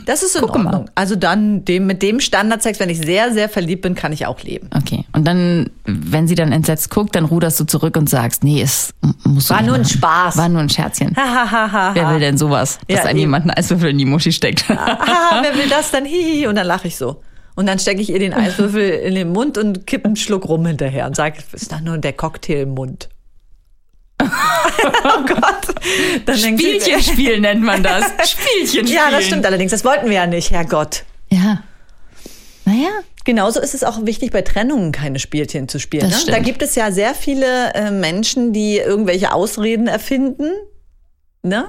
Das 0.07 0.23
ist 0.23 0.37
in 0.37 0.43
Gucke 0.43 0.59
mal. 0.59 0.67
Ordnung. 0.67 0.91
Also 0.95 1.17
dann 1.17 1.65
dem, 1.65 1.87
mit 1.87 2.03
dem 2.03 2.21
Standardsex, 2.21 2.79
wenn 2.79 2.91
ich 2.91 2.99
sehr, 2.99 3.33
sehr 3.33 3.49
verliebt 3.49 3.81
bin, 3.81 3.95
kann 3.95 4.13
ich 4.13 4.27
auch 4.27 4.39
leben. 4.43 4.69
Okay. 4.77 5.07
Und 5.13 5.27
dann, 5.27 5.71
wenn 5.87 6.29
sie 6.29 6.35
dann 6.35 6.53
entsetzt 6.53 6.91
guckt, 6.91 7.17
dann 7.17 7.25
ruderst 7.25 7.59
du 7.59 7.65
zurück 7.65 7.97
und 7.97 8.11
sagst, 8.11 8.45
nee, 8.45 8.61
es 8.61 8.93
muss 9.25 9.49
War 9.49 9.63
nur 9.63 9.77
ein 9.77 9.85
Spaß. 9.87 10.37
War 10.37 10.51
nur 10.51 10.61
ein 10.61 10.69
Scherzchen. 10.69 11.13
Wer 11.17 12.11
will 12.13 12.21
denn 12.21 12.37
sowas, 12.37 12.79
dass 12.87 12.99
Ja, 12.99 13.05
ein 13.05 13.11
eben. 13.13 13.21
jemand 13.21 13.45
einen 13.45 13.53
Eiswürfel 13.53 13.89
in 13.89 13.97
die 13.97 14.05
Muschi 14.05 14.31
steckt? 14.33 14.69
Haha, 14.69 15.41
wer 15.43 15.55
will 15.57 15.71
das 15.71 15.91
dann? 15.91 16.05
Hihi. 16.05 16.49
Und 16.49 16.57
dann 16.57 16.67
lache 16.67 16.87
ich 16.89 16.97
so. 16.99 17.23
Und 17.55 17.65
dann 17.67 17.79
stecke 17.79 18.03
ich 18.03 18.11
ihr 18.11 18.19
den 18.19 18.35
Eiswürfel 18.35 18.83
in 18.91 19.15
den 19.15 19.33
Mund 19.33 19.57
und 19.57 19.87
kippe 19.87 20.05
einen 20.05 20.17
Schluck 20.17 20.47
rum 20.49 20.67
hinterher 20.67 21.07
und 21.07 21.17
sage, 21.17 21.39
ist 21.53 21.73
da 21.73 21.81
nur 21.81 21.97
der 21.97 22.13
Cocktail 22.13 22.63
im 22.65 22.71
Mund. 22.75 23.09
oh 25.05 25.25
Gott. 25.27 25.75
Dann 26.27 26.41
denkt 26.41 26.61
sie- 26.61 26.81
Spielchenspiel 26.81 27.41
nennt 27.41 27.63
man 27.63 27.83
das. 27.83 28.05
Spielchenspiel. 28.31 28.89
Ja, 28.95 29.11
das 29.11 29.25
stimmt 29.27 29.47
allerdings. 29.47 29.71
Das 29.71 29.85
wollten 29.85 30.07
wir 30.07 30.17
ja 30.17 30.27
nicht, 30.27 30.51
Herrgott. 30.51 31.05
Ja. 31.31 31.63
Naja. 32.65 32.91
Genauso 33.25 33.61
ist 33.61 33.75
es 33.75 33.85
auch 33.85 34.05
wichtig, 34.05 34.33
bei 34.33 34.43
Trennungen 34.43 34.93
keine 34.93 35.19
Spielchen 35.19 35.67
zu 35.69 35.79
spielen. 35.81 36.09
Ne? 36.11 36.17
Da 36.27 36.41
gibt 36.41 36.61
es 36.63 36.75
ja 36.75 36.93
sehr 36.93 37.15
viele 37.15 37.73
äh, 37.75 37.91
Menschen, 37.91 38.53
die 38.53 38.77
irgendwelche 38.77 39.33
Ausreden 39.33 39.87
erfinden. 39.87 40.51
Ne? 41.43 41.67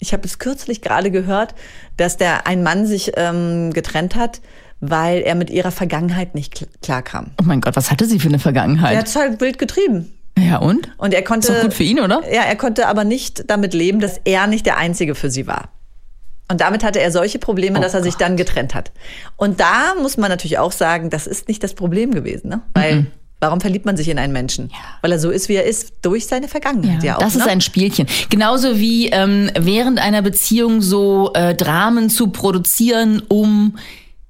Ich 0.00 0.12
habe 0.12 0.26
es 0.26 0.38
kürzlich 0.38 0.82
gerade 0.82 1.10
gehört, 1.10 1.54
dass 1.96 2.18
der 2.18 2.46
ein 2.46 2.62
Mann 2.62 2.86
sich 2.86 3.12
ähm, 3.16 3.72
getrennt 3.72 4.16
hat, 4.16 4.40
weil 4.80 5.22
er 5.22 5.34
mit 5.34 5.48
ihrer 5.50 5.70
Vergangenheit 5.72 6.34
nicht 6.34 6.54
kl 6.54 6.66
klarkam. 6.82 7.30
Oh 7.40 7.44
mein 7.44 7.60
Gott, 7.62 7.74
was 7.74 7.90
hatte 7.90 8.04
sie 8.04 8.20
für 8.20 8.28
eine 8.28 8.36
Er 8.36 8.40
Vergangenheit? 8.40 8.96
hat 8.98 9.08
es 9.08 9.16
halt 9.16 9.40
wild 9.40 9.58
getrieben. 9.58 10.12
Ja, 10.38 10.58
und? 10.58 10.90
Und 10.98 11.14
er 11.14 11.22
konnte. 11.22 11.52
Ist 11.52 11.62
gut 11.62 11.74
für 11.74 11.84
ihn, 11.84 12.00
oder? 12.00 12.22
Ja, 12.32 12.42
er 12.42 12.56
konnte 12.56 12.86
aber 12.86 13.04
nicht 13.04 13.50
damit 13.50 13.74
leben, 13.74 14.00
dass 14.00 14.20
er 14.24 14.46
nicht 14.46 14.66
der 14.66 14.76
Einzige 14.76 15.14
für 15.14 15.30
sie 15.30 15.46
war. 15.46 15.70
Und 16.50 16.62
damit 16.62 16.82
hatte 16.82 17.00
er 17.00 17.12
solche 17.12 17.38
Probleme, 17.38 17.78
Oh 17.78 17.82
dass 17.82 17.92
er 17.92 18.02
sich 18.02 18.14
dann 18.14 18.36
getrennt 18.36 18.74
hat. 18.74 18.90
Und 19.36 19.60
da 19.60 19.94
muss 20.00 20.16
man 20.16 20.30
natürlich 20.30 20.58
auch 20.58 20.72
sagen, 20.72 21.10
das 21.10 21.26
ist 21.26 21.46
nicht 21.48 21.62
das 21.62 21.74
Problem 21.74 22.12
gewesen, 22.12 22.48
ne? 22.48 22.62
Weil 22.72 23.06
warum 23.40 23.60
verliebt 23.60 23.84
man 23.84 23.96
sich 23.96 24.08
in 24.08 24.18
einen 24.18 24.32
Menschen? 24.32 24.70
Weil 25.02 25.12
er 25.12 25.18
so 25.18 25.30
ist, 25.30 25.48
wie 25.48 25.54
er 25.54 25.64
ist, 25.64 25.92
durch 26.02 26.26
seine 26.26 26.48
Vergangenheit. 26.48 27.02
Ja, 27.02 27.16
auch, 27.16 27.20
das 27.20 27.36
ist 27.36 27.44
ne? 27.44 27.52
ein 27.52 27.60
Spielchen. 27.60 28.06
Genauso 28.30 28.78
wie 28.78 29.08
ähm, 29.08 29.50
während 29.58 30.00
einer 30.00 30.22
Beziehung 30.22 30.80
so 30.80 31.32
äh, 31.34 31.54
Dramen 31.54 32.10
zu 32.10 32.28
produzieren, 32.28 33.22
um 33.28 33.78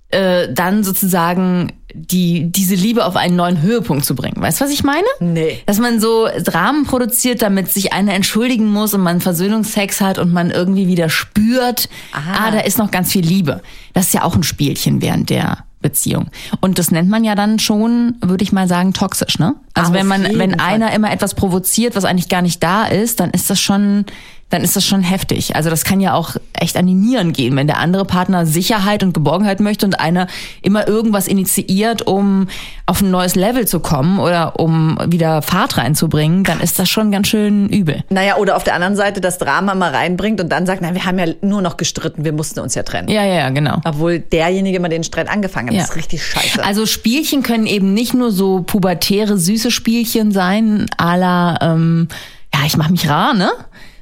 äh, 0.09 0.53
dann 0.53 0.85
sozusagen 0.85 1.73
die, 1.95 2.51
diese 2.51 2.75
Liebe 2.75 3.05
auf 3.05 3.17
einen 3.17 3.37
neuen 3.37 3.63
Höhepunkt 3.63 4.05
zu 4.05 4.15
bringen. 4.15 4.41
Weißt 4.41 4.61
du, 4.61 4.65
was 4.65 4.73
ich 4.73 4.85
meine? 4.85 5.07
Nee. 5.21 5.63
Dass 5.67 5.79
man 5.79 6.01
so 6.01 6.29
Dramen 6.45 6.85
produziert, 6.85 7.41
damit 7.43 7.71
sich 7.71 7.93
einer 7.93 8.15
entschuldigen 8.15 8.67
muss 8.67 8.93
und 8.95 9.01
man 9.01 9.21
Versöhnungsex 9.21 10.01
hat 10.01 10.19
und 10.19 10.33
man 10.33 10.51
irgendwie 10.51 10.87
wieder 10.87 11.09
spürt, 11.09 11.89
Aha. 12.13 12.49
ah, 12.49 12.51
da 12.51 12.61
ist 12.61 12.79
noch 12.79 12.91
ganz 12.91 13.13
viel 13.13 13.25
Liebe. 13.25 13.63
Das 13.99 14.07
ist 14.07 14.13
ja 14.13 14.23
auch 14.23 14.37
ein 14.37 14.45
Spielchen 14.45 15.03
während 15.03 15.29
der 15.29 15.65
Beziehung. 15.81 16.29
Und 16.61 16.79
das 16.79 16.93
nennt 16.93 17.09
man 17.09 17.25
ja 17.25 17.35
dann 17.35 17.59
schon, 17.59 18.15
würde 18.21 18.45
ich 18.45 18.53
mal 18.53 18.69
sagen, 18.69 18.93
toxisch, 18.93 19.41
ne? 19.41 19.57
Also 19.75 19.91
Auf 19.91 19.97
wenn 19.97 20.07
man, 20.07 20.23
wenn 20.39 20.57
Fall. 20.59 20.69
einer 20.69 20.93
immer 20.93 21.11
etwas 21.11 21.35
provoziert, 21.35 21.97
was 21.97 22.05
eigentlich 22.05 22.29
gar 22.29 22.43
nicht 22.43 22.63
da 22.63 22.85
ist, 22.85 23.19
dann 23.19 23.31
ist 23.31 23.51
das 23.51 23.61
schon, 23.61 24.07
dann 24.51 24.63
ist 24.63 24.77
das 24.77 24.85
schon 24.85 25.03
heftig. 25.03 25.55
Also 25.55 25.71
das 25.71 25.85
kann 25.85 26.01
ja 26.01 26.15
auch 26.15 26.37
echt 26.53 26.77
an 26.77 26.87
die 26.87 26.95
Nieren 26.95 27.33
gehen, 27.33 27.55
wenn 27.55 27.67
der 27.67 27.79
andere 27.79 28.05
Partner 28.05 28.47
Sicherheit 28.47 29.03
und 29.03 29.13
Geborgenheit 29.13 29.61
möchte 29.61 29.87
und 29.87 30.01
einer 30.01 30.27
immer 30.63 30.89
irgendwas 30.89 31.29
initiiert, 31.29 32.07
um 32.07 32.49
auf 32.87 33.03
ein 33.03 33.11
neues 33.11 33.35
Level 33.35 33.69
zu 33.69 33.81
kommen 33.81 34.19
oder 34.19 34.59
um 34.59 34.99
wieder 35.07 35.43
Fahrt 35.43 35.77
reinzubringen, 35.77 36.43
dann 36.45 36.61
ist 36.61 36.79
das 36.79 36.89
schon 36.89 37.13
ganz 37.13 37.29
schön 37.29 37.69
übel. 37.69 38.03
Naja, 38.09 38.37
oder 38.37 38.57
auf 38.57 38.65
der 38.65 38.75
anderen 38.75 38.97
Seite 38.97 39.21
das 39.21 39.39
Drama 39.39 39.75
mal 39.75 39.95
reinbringt 39.95 40.41
und 40.41 40.49
dann 40.49 40.67
sagt, 40.67 40.81
na, 40.81 40.95
wir 40.95 41.05
haben 41.05 41.19
ja 41.19 41.27
nur 41.43 41.61
noch 41.61 41.77
gestritten, 41.77 42.25
wir 42.25 42.33
mussten 42.33 42.61
uns 42.61 42.75
ja 42.75 42.83
trennen. 42.83 43.09
Ja, 43.09 43.25
ja, 43.25 43.51
genau. 43.51 43.81
Obwohl 43.89 44.19
derjenige 44.21 44.77
immer 44.77 44.89
den 44.89 45.05
Streit 45.05 45.29
angefangen 45.29 45.69
hat. 45.69 45.75
Ja. 45.75 45.81
Das 45.83 45.91
ist 45.91 45.97
richtig 45.97 46.25
scheiße. 46.25 46.65
Also 46.65 46.87
Spielchen 46.87 47.43
können 47.43 47.67
eben 47.67 47.95
nicht 47.95 48.15
nur 48.15 48.33
so 48.33 48.63
pubertäre, 48.63 49.39
süße 49.39 49.71
Spielchen 49.71 50.33
sein, 50.33 50.87
à 50.99 51.17
la, 51.17 51.59
ähm, 51.61 52.09
ja, 52.55 52.61
ich 52.67 52.77
mach 52.77 52.91
mich 52.91 53.09
rar, 53.09 53.35
ne? 53.35 53.51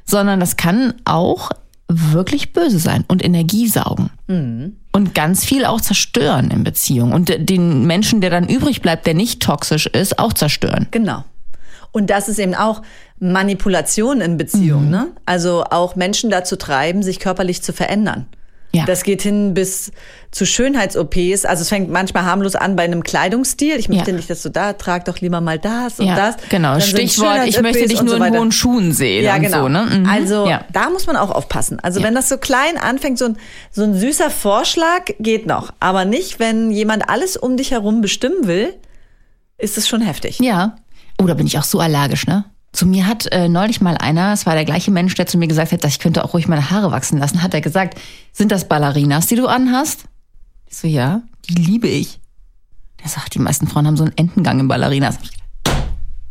Sondern 0.04 0.40
das 0.40 0.56
kann 0.56 0.94
auch 1.04 1.50
wirklich 1.88 2.52
böse 2.52 2.78
sein 2.78 3.04
und 3.06 3.24
Energie 3.24 3.68
saugen. 3.68 4.10
Und 4.92 5.14
ganz 5.14 5.44
viel 5.44 5.64
auch 5.64 5.80
zerstören 5.80 6.50
in 6.50 6.64
Beziehungen. 6.64 7.12
Und 7.12 7.32
den 7.38 7.86
Menschen, 7.86 8.20
der 8.20 8.30
dann 8.30 8.48
übrig 8.48 8.82
bleibt, 8.82 9.06
der 9.06 9.14
nicht 9.14 9.40
toxisch 9.40 9.86
ist, 9.86 10.18
auch 10.18 10.32
zerstören. 10.32 10.88
Genau. 10.90 11.24
Und 11.92 12.10
das 12.10 12.28
ist 12.28 12.38
eben 12.38 12.54
auch 12.54 12.82
Manipulation 13.18 14.20
in 14.20 14.36
Beziehungen. 14.36 14.90
Ne? 14.90 15.08
Also 15.24 15.64
auch 15.64 15.96
Menschen 15.96 16.28
dazu 16.28 16.56
treiben, 16.56 17.02
sich 17.02 17.20
körperlich 17.20 17.62
zu 17.62 17.72
verändern. 17.72 18.26
Ja. 18.72 18.84
Das 18.84 19.04
geht 19.04 19.22
hin 19.22 19.54
bis 19.54 19.90
zu 20.32 20.44
Schönheits-OPs. 20.44 21.46
Also 21.46 21.62
es 21.62 21.68
fängt 21.70 21.88
manchmal 21.90 22.24
harmlos 22.24 22.56
an 22.56 22.76
bei 22.76 22.82
einem 22.84 23.02
Kleidungsstil. 23.02 23.76
Ich 23.76 23.88
möchte 23.88 24.10
Ja. 24.10 24.16
nicht, 24.16 24.28
dass 24.28 24.42
du 24.42 24.50
da 24.50 24.74
trag 24.74 25.06
doch 25.06 25.18
lieber 25.20 25.40
mal 25.40 25.58
das 25.58 25.98
und 25.98 26.06
Ja, 26.06 26.14
das. 26.16 26.36
genau. 26.50 26.72
Dann 26.72 26.82
Stichwort, 26.82 27.46
ich 27.46 27.60
möchte 27.62 27.86
dich 27.86 28.02
nur 28.02 28.18
so 28.18 28.22
in 28.22 28.36
hohen 28.36 28.52
Schuhen 28.52 28.92
sehen 28.92 29.24
Ja, 29.24 29.38
genau. 29.38 29.62
so, 29.62 29.68
ne? 29.68 29.86
Mhm. 30.00 30.06
Also 30.06 30.46
ja. 30.46 30.64
da 30.72 30.90
muss 30.90 31.06
man 31.06 31.16
auch 31.16 31.30
aufpassen. 31.30 31.80
Also 31.80 32.02
wenn 32.02 32.14
das 32.14 32.28
so 32.28 32.36
klein 32.36 32.76
anfängt, 32.76 33.18
so 33.18 33.26
ein, 33.26 33.36
so 33.70 33.82
ein 33.82 33.94
süßer 33.94 34.28
Vorschlag 34.28 35.04
geht 35.20 35.46
noch. 35.46 35.72
Aber 35.80 36.04
nicht, 36.04 36.38
wenn 36.38 36.70
jemand 36.70 37.08
alles 37.08 37.36
um 37.38 37.56
dich 37.56 37.70
herum 37.70 38.02
bestimmen 38.02 38.46
will, 38.46 38.74
ist 39.56 39.78
es 39.78 39.88
schon 39.88 40.02
heftig. 40.02 40.38
Ja. 40.40 40.76
Oh, 41.18 41.24
da 41.26 41.32
bin 41.32 41.46
ich 41.46 41.56
auch 41.58 41.64
so 41.64 41.80
allergisch, 41.80 42.26
ne? 42.26 42.44
Zu 42.72 42.86
mir 42.86 43.06
hat 43.06 43.26
äh, 43.32 43.48
neulich 43.48 43.80
mal 43.80 43.96
einer, 43.96 44.32
es 44.32 44.44
war 44.44 44.54
der 44.54 44.64
gleiche 44.64 44.90
Mensch, 44.90 45.14
der 45.14 45.26
zu 45.26 45.38
mir 45.38 45.46
gesagt 45.46 45.72
hat, 45.72 45.82
dass 45.82 45.92
ich 45.92 45.98
könnte 45.98 46.24
auch 46.24 46.34
ruhig 46.34 46.46
meine 46.46 46.70
Haare 46.70 46.90
wachsen 46.90 47.18
lassen, 47.18 47.42
hat 47.42 47.54
er 47.54 47.62
gesagt, 47.62 47.98
sind 48.32 48.52
das 48.52 48.68
Ballerinas, 48.68 49.26
die 49.26 49.36
du 49.36 49.46
anhast? 49.46 50.04
Ich 50.66 50.76
so, 50.76 50.86
ja, 50.86 51.22
die 51.48 51.54
liebe 51.54 51.88
ich. 51.88 52.20
Der 53.02 53.08
sagt, 53.08 53.34
die 53.34 53.38
meisten 53.38 53.66
Frauen 53.66 53.86
haben 53.86 53.96
so 53.96 54.04
einen 54.04 54.16
Entengang 54.16 54.60
in 54.60 54.68
Ballerinas. 54.68 55.18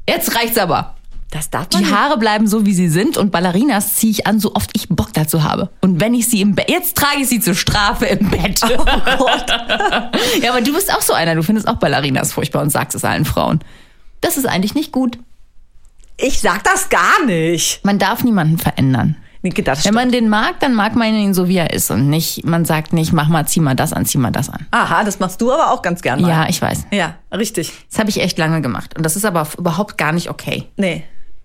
Jetzt 0.07 0.35
reicht's 0.35 0.57
aber. 0.57 0.95
Das 1.31 1.49
darf 1.49 1.67
man 1.73 1.83
Die 1.83 1.91
Haare 1.91 2.17
bleiben 2.17 2.47
so, 2.47 2.65
wie 2.65 2.73
sie 2.73 2.87
sind 2.87 3.17
und 3.17 3.31
Ballerinas 3.31 3.95
ziehe 3.95 4.11
ich 4.11 4.27
an, 4.27 4.39
so 4.39 4.55
oft 4.55 4.69
ich 4.73 4.87
Bock 4.87 5.11
dazu 5.13 5.43
habe. 5.43 5.69
Und 5.81 5.99
wenn 5.99 6.13
ich 6.13 6.27
sie 6.27 6.39
im 6.41 6.55
Bett, 6.55 6.69
jetzt 6.69 6.95
trage 6.95 7.21
ich 7.21 7.27
sie 7.27 7.39
zur 7.39 7.55
Strafe 7.55 8.05
im 8.05 8.29
Bett. 8.29 8.61
Oh 8.63 8.77
Gott. 8.77 9.45
ja, 10.41 10.51
aber 10.51 10.61
du 10.61 10.73
bist 10.73 10.93
auch 10.93 11.01
so 11.01 11.13
einer, 11.13 11.35
du 11.35 11.43
findest 11.43 11.67
auch 11.67 11.75
Ballerinas 11.75 12.31
furchtbar 12.31 12.61
und 12.61 12.69
sagst 12.69 12.95
es 12.95 13.03
allen 13.03 13.25
Frauen. 13.25 13.59
Das 14.21 14.37
ist 14.37 14.45
eigentlich 14.45 14.75
nicht 14.75 14.91
gut. 14.91 15.17
Ich 16.17 16.39
sag 16.39 16.63
das 16.63 16.89
gar 16.89 17.25
nicht. 17.25 17.83
Man 17.83 17.99
darf 17.99 18.23
niemanden 18.23 18.57
verändern. 18.57 19.17
Das 19.63 19.85
Wenn 19.85 19.93
man 19.93 20.11
den 20.11 20.27
mag, 20.27 20.59
dann 20.59 20.73
mag 20.73 20.95
man 20.95 21.13
ihn 21.13 21.35
so, 21.35 21.47
wie 21.47 21.57
er 21.57 21.71
ist. 21.71 21.91
Und 21.91 22.09
nicht, 22.09 22.43
man 22.45 22.65
sagt 22.65 22.93
nicht, 22.93 23.13
mach 23.13 23.27
mal, 23.27 23.47
zieh 23.47 23.59
mal 23.59 23.75
das 23.75 23.93
an, 23.93 24.05
zieh 24.05 24.17
mal 24.17 24.31
das 24.31 24.49
an. 24.49 24.65
Aha, 24.71 25.03
das 25.03 25.19
machst 25.19 25.39
du 25.39 25.51
aber 25.51 25.71
auch 25.71 25.83
ganz 25.83 26.01
gern 26.01 26.19
mal. 26.19 26.29
Ja, 26.29 26.49
ich 26.49 26.59
weiß. 26.59 26.87
Ja, 26.91 27.15
richtig. 27.31 27.71
Das 27.91 27.99
habe 27.99 28.09
ich 28.09 28.19
echt 28.21 28.39
lange 28.39 28.61
gemacht. 28.61 28.97
Und 28.97 29.05
das 29.05 29.15
ist 29.15 29.23
aber 29.23 29.47
überhaupt 29.55 29.99
gar 29.99 30.13
nicht 30.13 30.31
okay. 30.31 30.67
Nee. 30.77 31.03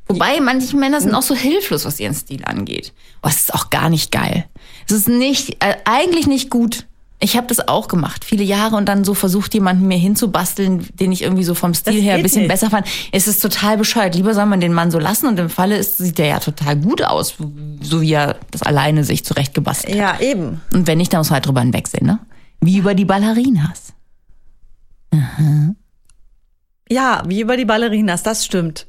Wobei 0.09 0.41
manche 0.41 0.77
Männer 0.77 1.01
sind 1.01 1.15
auch 1.15 1.23
so 1.23 1.35
hilflos, 1.35 1.85
was 1.85 2.01
ihren 2.01 2.15
Stil 2.15 2.45
angeht. 2.45 2.95
Oh, 3.23 3.29
es 3.29 3.37
ist 3.37 3.55
auch 3.55 3.69
gar 3.69 3.91
nicht 3.91 4.11
geil. 4.11 4.47
Es 4.87 4.93
ist 4.93 5.09
nicht, 5.09 5.63
äh, 5.63 5.77
eigentlich 5.85 6.27
nicht 6.27 6.49
gut. 6.49 6.87
Ich 7.23 7.37
habe 7.37 7.47
das 7.47 7.69
auch 7.69 7.87
gemacht, 7.89 8.25
viele 8.25 8.43
Jahre 8.43 8.77
und 8.77 8.87
dann 8.89 9.05
so 9.05 9.13
versucht, 9.13 9.53
jemanden 9.53 9.87
mir 9.87 9.99
hinzubasteln, 9.99 10.89
den 10.95 11.13
ich 11.13 11.21
irgendwie 11.21 11.45
so 11.45 11.55
vom 11.55 11.75
Stil 11.75 11.93
Das 11.97 12.03
her 12.03 12.15
ein 12.15 12.23
bisschen 12.23 12.43
nicht. 12.43 12.51
besser 12.51 12.71
fand. 12.71 12.87
Es 13.13 13.29
ist 13.29 13.41
total 13.41 13.77
bescheuert. 13.77 14.15
Lieber 14.15 14.33
soll 14.33 14.47
man 14.47 14.61
den 14.61 14.73
Mann 14.73 14.91
so 14.91 14.99
lassen 14.99 15.27
und 15.27 15.39
im 15.39 15.51
Falle 15.51 15.77
ist, 15.77 15.99
sieht 15.99 16.17
der 16.17 16.27
ja 16.29 16.39
total 16.41 16.77
gut 16.77 17.03
aus, 17.03 17.35
so 17.83 18.01
wie 18.01 18.13
er 18.15 18.37
das 18.53 18.63
alleine 18.63 19.05
sich 19.05 19.23
zurechtgebastelt 19.25 20.01
hat. 20.01 20.21
Ja, 20.23 20.27
eben. 20.27 20.63
Und 20.73 20.87
wenn 20.87 20.97
nicht, 20.97 21.13
dann 21.13 21.21
muss 21.21 21.29
man 21.29 21.35
halt 21.35 21.47
drüber 21.47 21.61
hinwegsehen, 21.61 22.07
ne? 22.07 22.21
Wie 22.63 22.79
über 22.79 22.95
die 22.95 23.05
Ballerinas. 23.05 23.93
Ja, 26.89 27.23
wie 27.27 27.41
über 27.41 27.57
die 27.57 27.65
Ballerinas, 27.67 28.23
das 28.23 28.45
stimmt. 28.45 28.87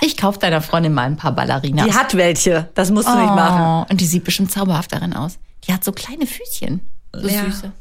Ich 0.00 0.16
kauf 0.16 0.38
deiner 0.38 0.62
Freundin 0.62 0.94
mal 0.94 1.02
ein 1.04 1.16
paar 1.16 1.32
Ballerinas. 1.32 1.86
Die 1.86 1.92
hat 1.94 2.16
welche, 2.16 2.70
das 2.74 2.90
musst 2.90 3.06
du 3.08 3.14
nicht 3.14 3.34
machen. 3.34 3.84
Oh, 3.86 3.90
und 3.90 4.00
die 4.00 4.06
sieht 4.06 4.24
bestimmt 4.24 4.50
zauberhaft 4.50 4.92
darin 4.92 5.12
aus. 5.12 5.38
Die 5.66 5.72
hat 5.74 5.84
so 5.84 5.92
kleine 5.92 6.26
Füßchen. 6.26 6.80
So 7.12 7.28
Ja. 7.28 7.44
süße. 7.44 7.72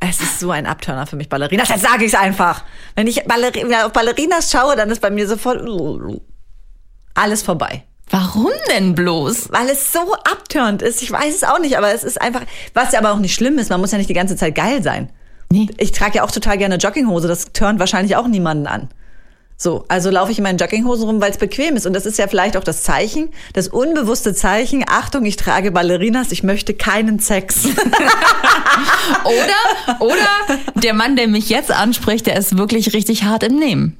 Es 0.00 0.20
ist 0.20 0.40
so 0.40 0.50
ein 0.50 0.66
Abturner 0.66 1.06
für 1.06 1.16
mich, 1.16 1.28
Ballerinas. 1.28 1.68
Jetzt 1.68 1.82
sage 1.82 2.04
ich 2.04 2.12
es 2.12 2.18
einfach. 2.18 2.64
Wenn 2.94 3.06
ich 3.06 3.24
Balleri 3.24 3.62
wenn 3.62 3.70
ich 3.70 3.76
auf 3.78 3.92
Ballerinas 3.92 4.50
schaue, 4.50 4.76
dann 4.76 4.90
ist 4.90 5.00
bei 5.00 5.10
mir 5.10 5.26
sofort 5.26 5.60
alles 7.14 7.42
vorbei. 7.42 7.84
Warum 8.10 8.52
denn 8.70 8.94
bloß? 8.94 9.50
Weil 9.52 9.68
es 9.70 9.92
so 9.92 10.14
abturnt 10.14 10.82
ist. 10.82 11.02
Ich 11.02 11.10
weiß 11.10 11.34
es 11.34 11.44
auch 11.44 11.58
nicht, 11.58 11.76
aber 11.76 11.92
es 11.92 12.04
ist 12.04 12.20
einfach, 12.20 12.42
was 12.72 12.92
ja 12.92 13.00
aber 13.00 13.12
auch 13.12 13.18
nicht 13.18 13.34
schlimm 13.34 13.58
ist. 13.58 13.70
Man 13.70 13.80
muss 13.80 13.90
ja 13.90 13.98
nicht 13.98 14.10
die 14.10 14.14
ganze 14.14 14.36
Zeit 14.36 14.54
geil 14.54 14.82
sein. 14.82 15.10
Nee. 15.50 15.68
Ich 15.78 15.92
trage 15.92 16.16
ja 16.16 16.24
auch 16.24 16.30
total 16.30 16.58
gerne 16.58 16.76
Jogginghose. 16.76 17.26
Das 17.26 17.52
turnt 17.52 17.80
wahrscheinlich 17.80 18.16
auch 18.16 18.28
niemanden 18.28 18.66
an. 18.66 18.88
So, 19.58 19.86
also 19.88 20.10
laufe 20.10 20.30
ich 20.32 20.38
in 20.38 20.44
meinen 20.44 20.58
Jogginghosen 20.58 21.06
rum, 21.06 21.20
weil 21.20 21.30
es 21.30 21.38
bequem 21.38 21.76
ist. 21.76 21.86
Und 21.86 21.94
das 21.94 22.04
ist 22.04 22.18
ja 22.18 22.26
vielleicht 22.28 22.56
auch 22.58 22.64
das 22.64 22.82
Zeichen, 22.82 23.30
das 23.54 23.68
unbewusste 23.68 24.34
Zeichen. 24.34 24.84
Achtung, 24.86 25.24
ich 25.24 25.36
trage 25.36 25.70
Ballerinas, 25.70 26.30
ich 26.30 26.42
möchte 26.42 26.74
keinen 26.74 27.18
Sex. 27.20 27.64
Oder, 29.24 30.00
oder 30.00 30.60
der 30.74 30.92
Mann, 30.94 31.16
der 31.16 31.28
mich 31.28 31.48
jetzt 31.48 31.70
anspricht, 31.72 32.26
der 32.26 32.36
ist 32.36 32.58
wirklich 32.58 32.92
richtig 32.92 33.24
hart 33.24 33.42
im 33.42 33.56
Nehmen. 33.56 33.96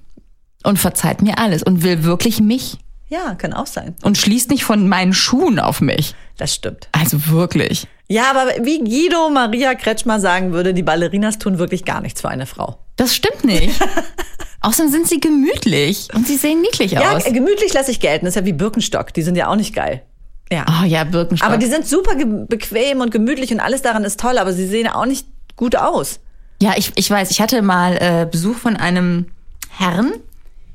Und 0.62 0.78
verzeiht 0.78 1.22
mir 1.22 1.38
alles 1.38 1.62
und 1.62 1.82
will 1.82 2.04
wirklich 2.04 2.40
mich. 2.40 2.76
ja, 3.08 3.34
kann 3.34 3.52
auch 3.52 3.66
sein. 3.66 3.94
Und 4.02 4.18
schließt 4.18 4.50
nicht 4.50 4.64
von 4.64 4.88
meinen 4.88 5.14
Schuhen 5.14 5.58
auf 5.58 5.80
mich. 5.80 6.14
Das 6.36 6.54
stimmt. 6.54 6.88
Also 6.92 7.28
wirklich. 7.28 7.86
Ja, 8.08 8.30
aber 8.30 8.64
wie 8.64 8.78
Guido 8.80 9.30
Maria 9.30 9.74
Kretschmer 9.74 10.20
sagen 10.20 10.52
würde, 10.52 10.74
die 10.74 10.82
Ballerinas 10.82 11.38
tun 11.38 11.58
wirklich 11.58 11.84
gar 11.84 12.00
nichts 12.00 12.20
für 12.20 12.28
eine 12.28 12.46
Frau. 12.46 12.78
Das 12.96 13.14
stimmt 13.14 13.44
nicht. 13.44 13.80
Außerdem 14.60 14.90
sind 14.90 15.06
sie 15.08 15.20
gemütlich 15.20 16.08
und 16.14 16.26
sie 16.26 16.36
sehen 16.36 16.60
niedlich 16.62 16.92
Ja, 16.92 17.12
aus. 17.16 17.24
gemütlich 17.24 17.72
lasse 17.74 17.90
ich 17.90 18.00
gelten. 18.00 18.24
Das 18.24 18.34
ist 18.34 18.40
ja 18.40 18.46
wie 18.46 18.52
Birkenstock. 18.52 19.12
Die 19.14 19.22
sind 19.22 19.36
ja 19.36 19.48
auch 19.48 19.56
nicht 19.56 19.74
geil. 19.74 20.02
Ja. 20.50 20.64
Oh 20.80 20.84
ja, 20.84 21.04
Birkenstock. 21.04 21.48
Aber 21.48 21.58
die 21.58 21.66
sind 21.66 21.86
super 21.86 22.14
bequem 22.48 23.00
und 23.00 23.10
gemütlich 23.10 23.52
und 23.52 23.60
alles 23.60 23.82
daran 23.82 24.04
ist 24.04 24.18
toll, 24.20 24.38
aber 24.38 24.52
sie 24.52 24.66
sehen 24.66 24.88
auch 24.88 25.06
nicht 25.06 25.26
gut 25.56 25.76
aus. 25.76 26.20
Ja, 26.62 26.74
ich, 26.76 26.92
ich 26.96 27.10
weiß, 27.10 27.30
ich 27.30 27.40
hatte 27.40 27.60
mal 27.62 27.96
äh, 28.00 28.26
Besuch 28.30 28.56
von 28.56 28.76
einem 28.76 29.26
Herrn 29.70 30.12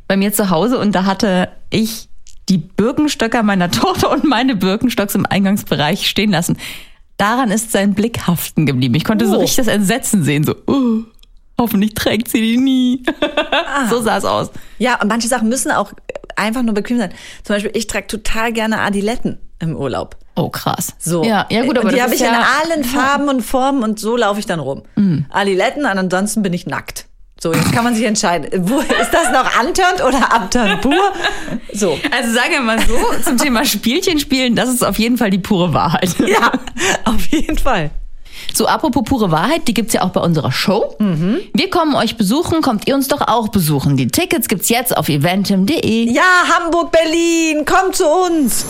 bei 0.07 0.15
mir 0.17 0.31
zu 0.33 0.49
Hause 0.49 0.77
und 0.77 0.91
da 0.93 1.05
hatte 1.05 1.49
ich 1.69 2.07
die 2.49 2.57
Birkenstöcker 2.57 3.43
meiner 3.43 3.71
Tochter 3.71 4.11
und 4.11 4.25
meine 4.25 4.55
Birkenstocks 4.55 5.15
im 5.15 5.25
Eingangsbereich 5.25 6.07
stehen 6.07 6.31
lassen. 6.31 6.57
Daran 7.17 7.51
ist 7.51 7.71
sein 7.71 7.93
Blick 7.93 8.27
haften 8.27 8.65
geblieben. 8.65 8.95
Ich 8.95 9.05
konnte 9.05 9.27
so 9.27 9.37
Oh. 9.37 9.39
richtig 9.39 9.57
das 9.57 9.67
Entsetzen 9.67 10.23
sehen, 10.23 10.43
so, 10.43 10.55
uh, 10.67 11.03
hoffentlich 11.61 11.93
trägt 11.93 12.27
sie 12.27 12.41
die 12.41 12.57
nie. 12.57 13.03
so 13.89 14.01
sah 14.01 14.17
es 14.17 14.25
aus. 14.25 14.51
Ja, 14.77 14.99
und 15.01 15.07
manche 15.07 15.27
Sachen 15.27 15.49
müssen 15.49 15.71
auch 15.71 15.93
einfach 16.35 16.63
nur 16.63 16.73
bequem 16.73 16.97
sein. 16.97 17.13
Zum 17.43 17.55
Beispiel, 17.55 17.71
ich 17.73 17.87
trage 17.87 18.07
total 18.07 18.51
gerne 18.51 18.79
Adiletten 18.79 19.37
im 19.59 19.75
Urlaub. 19.75 20.17
Oh, 20.35 20.49
krass. 20.49 20.95
So. 20.97 21.23
Ja, 21.23 21.45
ja 21.49 21.63
gut, 21.63 21.77
aber 21.77 21.89
und 21.89 21.95
die 21.95 22.01
habe 22.01 22.15
ich 22.15 22.21
in 22.21 22.27
ja, 22.27 22.45
allen 22.63 22.83
Farben 22.83 23.29
und 23.29 23.41
Formen 23.41 23.83
und 23.83 23.99
so 23.99 24.17
laufe 24.17 24.39
ich 24.39 24.45
dann 24.45 24.59
rum. 24.59 24.83
Adiletten, 25.29 25.85
und 25.85 25.97
ansonsten 25.97 26.41
bin 26.41 26.53
ich 26.53 26.65
nackt. 26.65 27.05
So, 27.39 27.51
jetzt 27.53 27.71
kann 27.71 27.83
man 27.83 27.95
sich 27.95 28.05
entscheiden. 28.05 28.69
Wo, 28.69 28.79
ist 28.79 29.11
das 29.11 29.31
noch 29.31 29.59
antörnt 29.59 30.03
oder 30.07 30.31
abturnt 30.31 30.81
pur? 30.81 31.11
So. 31.73 31.97
Also 32.11 32.31
sagen 32.33 32.51
wir 32.51 32.61
mal 32.61 32.79
so, 32.79 32.95
zum 33.23 33.37
Thema 33.37 33.65
Spielchen 33.65 34.19
spielen, 34.19 34.55
das 34.55 34.69
ist 34.69 34.83
auf 34.83 34.99
jeden 34.99 35.17
Fall 35.17 35.31
die 35.31 35.39
pure 35.39 35.73
Wahrheit. 35.73 36.15
Ja, 36.19 36.51
auf 37.05 37.25
jeden 37.27 37.57
Fall. 37.57 37.89
So, 38.53 38.67
apropos 38.67 39.03
pure 39.03 39.31
Wahrheit, 39.31 39.67
die 39.67 39.73
gibt's 39.73 39.93
ja 39.93 40.01
auch 40.03 40.09
bei 40.09 40.21
unserer 40.21 40.51
Show. 40.51 40.95
Wir 41.53 41.69
kommen 41.69 41.95
euch 41.95 42.17
besuchen, 42.17 42.61
kommt 42.61 42.87
ihr 42.87 42.95
uns 42.95 43.07
doch 43.07 43.21
auch 43.27 43.47
besuchen. 43.49 43.97
Die 43.97 44.07
Tickets 44.07 44.47
gibt's 44.47 44.69
jetzt 44.69 44.95
auf 44.95 45.09
eventim.de. 45.09 46.11
Ja, 46.11 46.21
Hamburg, 46.57 46.91
Berlin, 46.91 47.65
komm 47.65 47.93
zu 47.93 48.05
uns. 48.05 48.65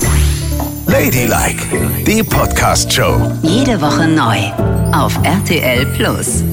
Ladylike, 0.87 1.65
die 2.05 2.23
Podcast-Show. 2.23 3.31
Jede 3.43 3.81
Woche 3.81 4.07
neu 4.07 4.37
auf 4.93 5.17
RTL 5.23 5.85
Plus. 5.97 6.43